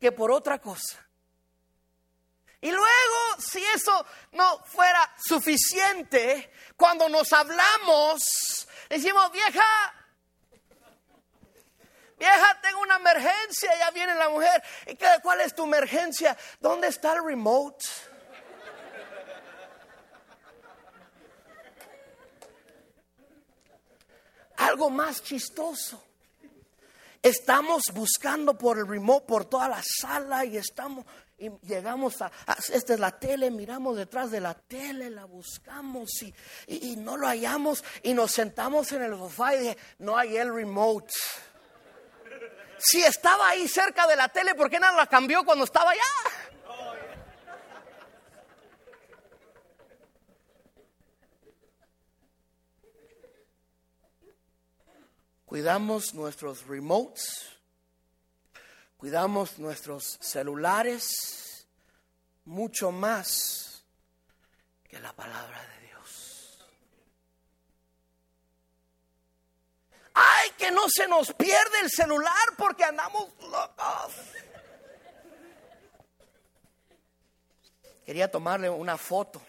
[0.00, 0.98] que por otra cosa.
[2.60, 9.64] Y luego, si eso no fuera suficiente, cuando nos hablamos, decimos, vieja,
[12.22, 14.62] Vieja, tengo una emergencia, ya viene la mujer.
[14.86, 16.38] ¿Y qué, cuál es tu emergencia?
[16.60, 17.84] ¿Dónde está el remote?
[24.62, 26.02] Algo más chistoso.
[27.22, 31.04] Estamos buscando por el remote por toda la sala y estamos
[31.38, 32.30] y llegamos a,
[32.72, 36.32] esta es la tele, miramos detrás de la tele, la buscamos y,
[36.68, 40.54] y no lo hallamos y nos sentamos en el sofá y dije, no hay el
[40.54, 41.12] remote.
[42.78, 46.00] Si estaba ahí cerca de la tele, ¿por qué nada la cambió cuando estaba allá?
[55.52, 57.46] Cuidamos nuestros remotes,
[58.96, 61.66] cuidamos nuestros celulares
[62.46, 63.84] mucho más
[64.88, 65.92] que la palabra de
[70.14, 74.14] Ay, que no se nos pierde el celular porque andamos locos.
[78.06, 79.42] Quería tomarle una foto.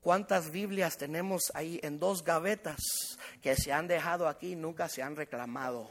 [0.00, 2.80] ¿Cuántas Biblias tenemos ahí en dos gavetas
[3.42, 5.90] que se han dejado aquí nunca se han reclamado?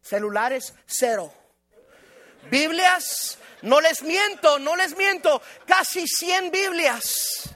[0.00, 1.32] Celulares, cero.
[2.50, 7.54] Biblias, no les miento, no les miento, casi 100 Biblias.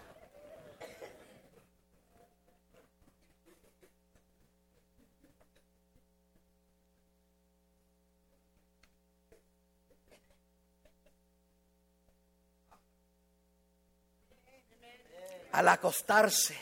[15.56, 16.54] al acostarse,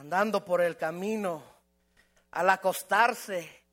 [0.00, 1.42] andando por el camino,
[2.30, 3.64] al acostarse,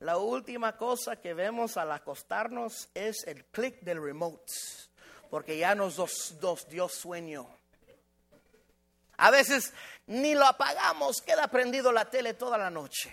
[0.00, 4.52] la última cosa que vemos al acostarnos es el clic del remote,
[5.30, 7.48] porque ya nos, nos dio sueño.
[9.16, 9.72] A veces
[10.08, 13.10] ni lo apagamos, queda prendido la tele toda la noche.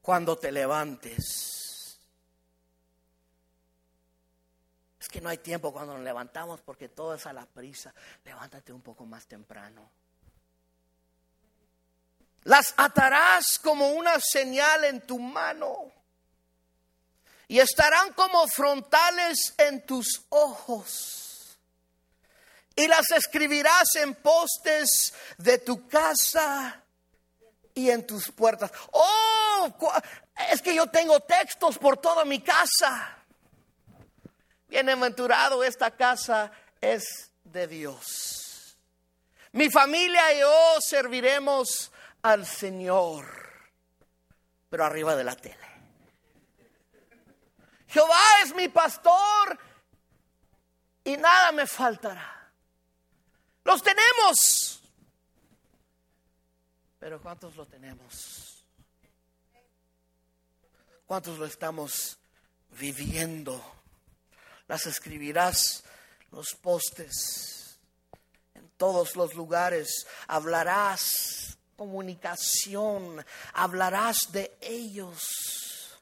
[0.00, 1.61] Cuando te levantes,
[5.12, 7.94] que no hay tiempo cuando nos levantamos porque todo es a la prisa.
[8.24, 9.88] Levántate un poco más temprano.
[12.44, 15.92] Las atarás como una señal en tu mano
[17.46, 21.58] y estarán como frontales en tus ojos.
[22.74, 26.82] Y las escribirás en postes de tu casa
[27.74, 28.72] y en tus puertas.
[28.92, 29.68] Oh,
[30.50, 33.21] es que yo tengo textos por toda mi casa.
[34.72, 36.50] Bienaventurado esta casa
[36.80, 38.78] es de Dios.
[39.52, 41.92] Mi familia y yo serviremos
[42.22, 43.26] al Señor,
[44.70, 45.58] pero arriba de la tele.
[47.86, 49.58] Jehová es mi pastor
[51.04, 52.50] y nada me faltará.
[53.64, 54.82] Los tenemos,
[56.98, 58.64] pero ¿cuántos lo tenemos?
[61.04, 62.18] ¿Cuántos lo estamos
[62.70, 63.81] viviendo?
[64.72, 65.84] Las escribirás
[66.30, 67.78] los postes,
[68.54, 76.00] en todos los lugares, hablarás comunicación, hablarás de ellos.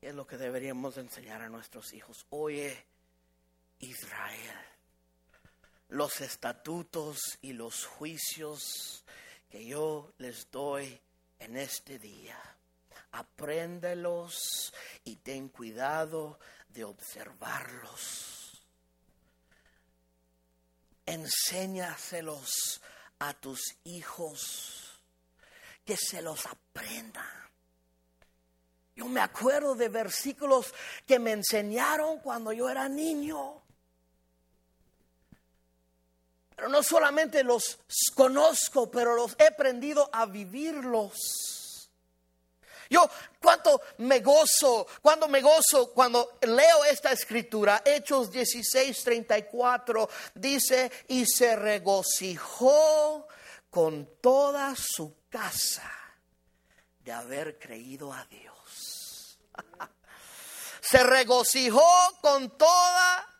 [0.00, 2.24] Es lo que deberíamos enseñar a nuestros hijos.
[2.30, 2.91] Oye,
[3.82, 4.56] Israel,
[5.88, 9.04] los estatutos y los juicios
[9.50, 11.00] que yo les doy
[11.38, 12.38] en este día.
[13.10, 14.72] Apréndelos
[15.04, 18.62] y ten cuidado de observarlos.
[21.04, 22.80] Enséñaselos
[23.18, 25.02] a tus hijos,
[25.84, 27.42] que se los aprendan.
[28.94, 30.72] Yo me acuerdo de versículos
[31.06, 33.61] que me enseñaron cuando yo era niño.
[36.68, 37.78] No solamente los
[38.14, 41.18] conozco, pero los he aprendido a vivirlos.
[42.92, 43.08] Yo
[43.40, 51.24] cuánto me gozo, cuando me gozo cuando leo esta escritura, Hechos 16, 34, dice, y
[51.24, 53.26] se regocijó
[53.70, 55.90] con toda su casa
[57.00, 59.38] de haber creído a Dios.
[60.82, 61.82] se regocijó
[62.20, 63.31] con toda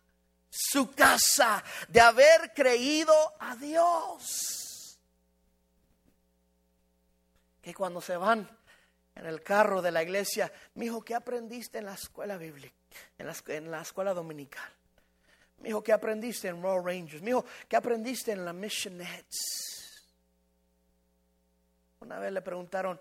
[0.55, 4.99] su casa de haber creído a Dios.
[7.63, 8.47] Que cuando se van
[9.15, 12.75] en el carro de la iglesia, mi hijo, ¿qué aprendiste en la escuela bíblica?
[13.17, 14.71] En la, escuela dominical.
[15.61, 17.23] Mi hijo, ¿qué aprendiste en Royal Rangers?
[17.23, 20.05] Mi hijo, ¿qué aprendiste en la Missionettes?
[22.01, 23.01] Una vez le preguntaron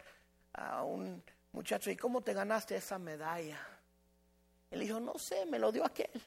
[0.53, 1.21] a un
[1.51, 3.59] muchacho, ¿y cómo te ganaste esa medalla?
[4.69, 6.21] Él dijo, no sé, me lo dio aquel.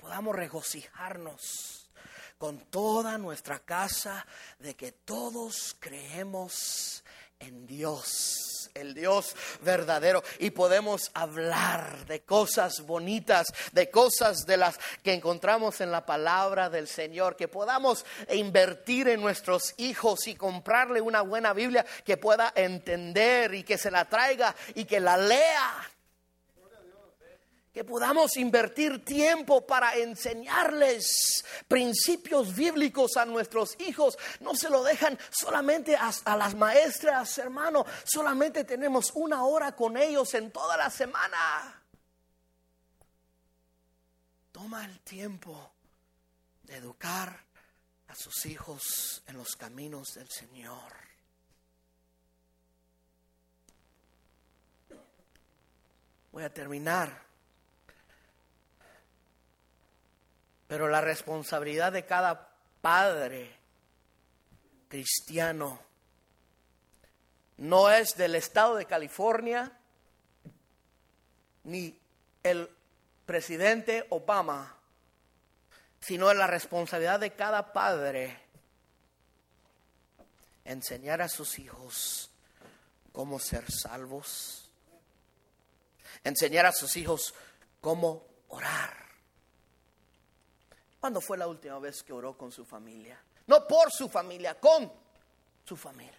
[0.00, 1.90] Podamos regocijarnos
[2.38, 4.26] con toda nuestra casa
[4.58, 7.04] de que todos creemos
[7.38, 14.78] en Dios, el Dios verdadero, y podemos hablar de cosas bonitas, de cosas de las
[15.02, 21.02] que encontramos en la palabra del Señor, que podamos invertir en nuestros hijos y comprarle
[21.02, 25.89] una buena Biblia que pueda entender y que se la traiga y que la lea
[27.72, 34.18] que podamos invertir tiempo para enseñarles principios bíblicos a nuestros hijos.
[34.40, 37.86] No se lo dejan solamente a, las maestras, hermano.
[38.04, 41.82] Solamente tenemos una hora con ellos en toda la semana.
[44.50, 45.72] Toma el tiempo
[46.64, 47.44] de educar
[48.08, 50.92] a sus hijos en los caminos del Señor.
[56.32, 57.29] Voy a terminar
[60.70, 62.48] Pero la responsabilidad de cada
[62.80, 63.50] padre
[64.86, 65.80] cristiano
[67.56, 69.76] no es del estado de California
[71.64, 71.98] ni
[72.44, 72.70] el
[73.26, 74.76] presidente Obama,
[75.98, 78.40] sino es la responsabilidad de cada padre
[80.64, 82.30] enseñar a sus hijos
[83.10, 84.70] cómo ser salvos,
[86.22, 87.34] enseñar a sus hijos
[87.80, 89.09] cómo orar
[91.00, 93.18] ¿Cuándo fue la última vez que oró con su familia?
[93.46, 94.92] No por su familia, con
[95.64, 96.14] su familia.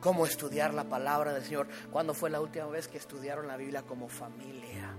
[0.00, 1.68] ¿Cómo estudiar la palabra del Señor?
[1.90, 4.94] ¿Cuándo fue la última vez que estudiaron la Biblia como familia?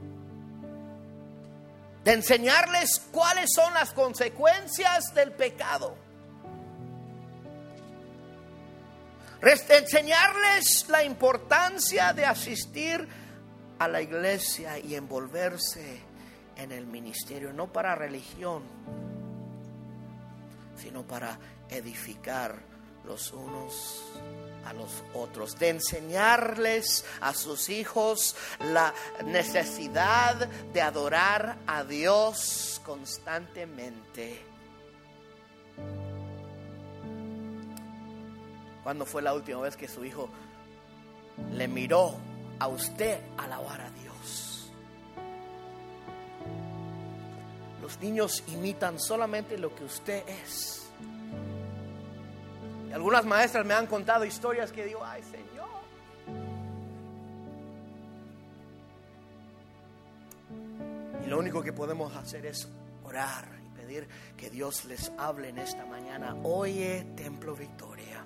[2.04, 5.96] De enseñarles cuáles son las consecuencias del pecado.
[9.42, 13.08] Enseñarles la importancia de asistir
[13.78, 16.07] a la iglesia y envolverse
[16.58, 18.64] en el ministerio, no para religión,
[20.76, 21.38] sino para
[21.70, 22.56] edificar
[23.06, 24.04] los unos
[24.66, 28.94] a los otros, de enseñarles a sus hijos la
[29.26, 30.36] necesidad
[30.74, 34.42] de adorar a Dios constantemente.
[38.84, 40.30] ¿Cuándo fue la última vez que su hijo
[41.54, 42.16] le miró
[42.60, 44.07] a usted alabar a Dios.
[47.88, 50.90] Los niños imitan solamente lo que usted es.
[52.90, 55.70] Y algunas maestras me han contado historias que digo, ay Señor.
[61.24, 62.68] Y lo único que podemos hacer es
[63.06, 66.36] orar y pedir que Dios les hable en esta mañana.
[66.44, 68.26] Oye, Templo Victoria.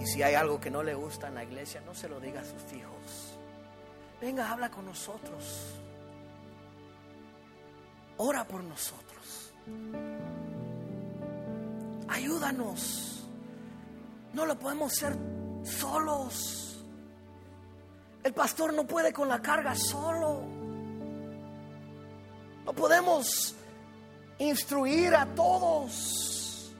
[0.00, 2.42] Y si hay algo que no le gusta en la iglesia, no se lo diga
[2.42, 3.25] a sus hijos.
[4.20, 5.74] Venga, habla con nosotros.
[8.18, 9.52] Ora por nosotros.
[12.08, 13.24] Ayúdanos.
[14.32, 15.16] No lo podemos hacer
[15.64, 16.84] solos.
[18.22, 20.42] El pastor no puede con la carga solo.
[22.74, 23.54] podemos
[24.38, 26.72] instruir a todos,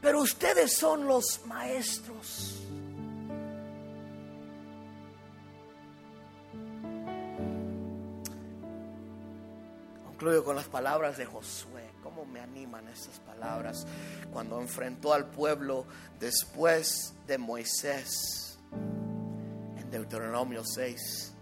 [0.00, 2.65] pero ustedes son los maestros.
[10.26, 11.88] Con las palabras de Josué.
[12.02, 13.86] ¿Cómo me animan estas palabras
[14.32, 15.86] cuando enfrentó al pueblo
[16.18, 18.58] después de Moisés
[19.76, 21.32] en Deuteronomio 6?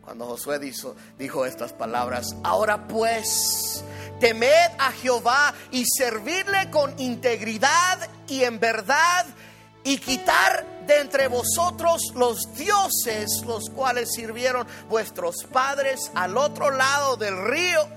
[0.00, 3.84] Cuando Josué dijo, dijo estas palabras, ahora pues,
[4.18, 9.26] temed a Jehová y servirle con integridad y en verdad
[9.84, 17.16] y quitar de entre vosotros los dioses los cuales sirvieron vuestros padres al otro lado
[17.16, 17.88] del río.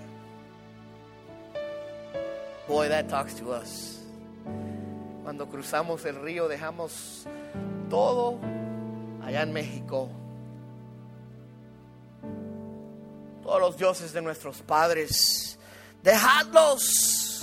[2.67, 3.99] Boy, that talks to us.
[5.23, 7.25] Cuando cruzamos el río dejamos
[7.89, 8.39] todo
[9.23, 10.09] allá en México
[13.47, 15.57] todos los dioses de nuestros padres.
[16.03, 17.41] Dejadlos.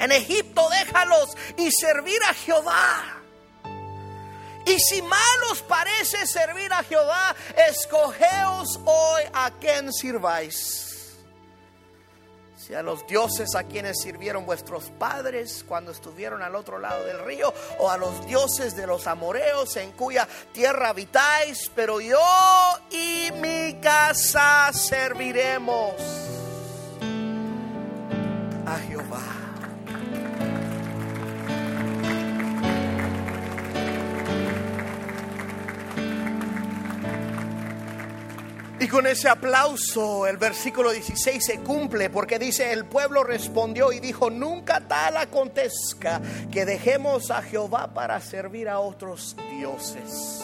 [0.00, 3.19] En Egipto déjalos y servir a Jehová.
[4.66, 7.34] Y si mal os parece servir a Jehová,
[7.68, 11.16] escogeos hoy a quien sirváis.
[12.56, 17.24] Si a los dioses a quienes sirvieron vuestros padres cuando estuvieron al otro lado del
[17.24, 22.18] río, o a los dioses de los amoreos en cuya tierra habitáis, pero yo
[22.90, 26.39] y mi casa serviremos
[38.80, 44.00] Y con ese aplauso el versículo 16 se cumple porque dice, el pueblo respondió y
[44.00, 46.18] dijo, nunca tal acontezca
[46.50, 50.40] que dejemos a Jehová para servir a otros dioses.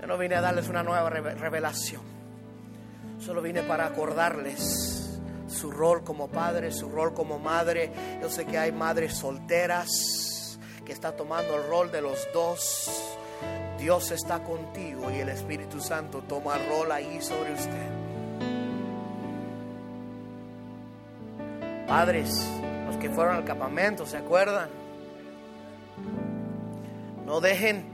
[0.00, 2.00] Yo no vine a darles una nueva revelación,
[3.18, 7.92] solo vine para acordarles su rol como padre, su rol como madre.
[8.22, 13.09] Yo sé que hay madres solteras que está tomando el rol de los dos
[13.80, 17.88] Dios está contigo y el Espíritu Santo toma rol ahí sobre usted.
[21.88, 22.46] Padres,
[22.86, 24.68] los que fueron al campamento, ¿se acuerdan?
[27.24, 27.86] No dejen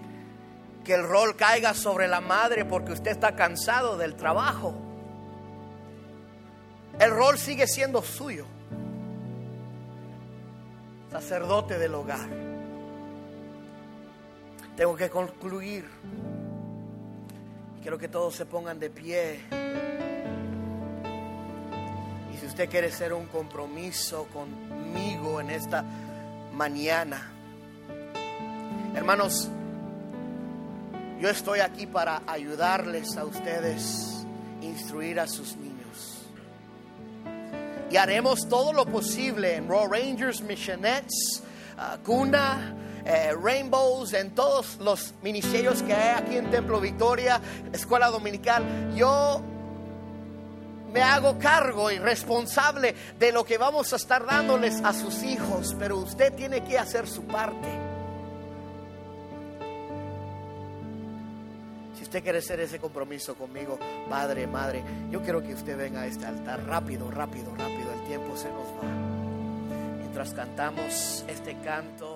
[0.84, 4.74] que el rol caiga sobre la madre porque usted está cansado del trabajo.
[6.99, 8.45] El rol sigue siendo suyo.
[11.12, 12.45] Sacerdote del hogar.
[14.76, 15.88] Tengo que concluir.
[17.80, 19.40] Quiero que todos se pongan de pie.
[22.30, 25.82] Y si usted quiere hacer un compromiso conmigo en esta
[26.52, 27.32] mañana,
[28.94, 29.48] hermanos,
[31.20, 34.26] yo estoy aquí para ayudarles a ustedes,
[34.60, 36.26] instruir a sus niños.
[37.90, 41.42] Y haremos todo lo posible en Raw Rangers, Missionettes,
[41.78, 42.74] uh, Cuna,
[43.07, 47.40] eh, rainbows, en todos los ministerios que hay aquí en Templo Victoria,
[47.72, 48.92] Escuela Dominical.
[48.96, 49.40] Yo
[50.92, 55.76] me hago cargo y responsable de lo que vamos a estar dándoles a sus hijos,
[55.78, 57.68] pero usted tiene que hacer su parte.
[61.96, 63.78] Si usted quiere hacer ese compromiso conmigo,
[64.09, 68.36] padre, madre, yo quiero que usted venga a este altar rápido, rápido, rápido, el tiempo
[68.36, 69.98] se nos va.
[69.98, 72.15] Mientras cantamos este canto.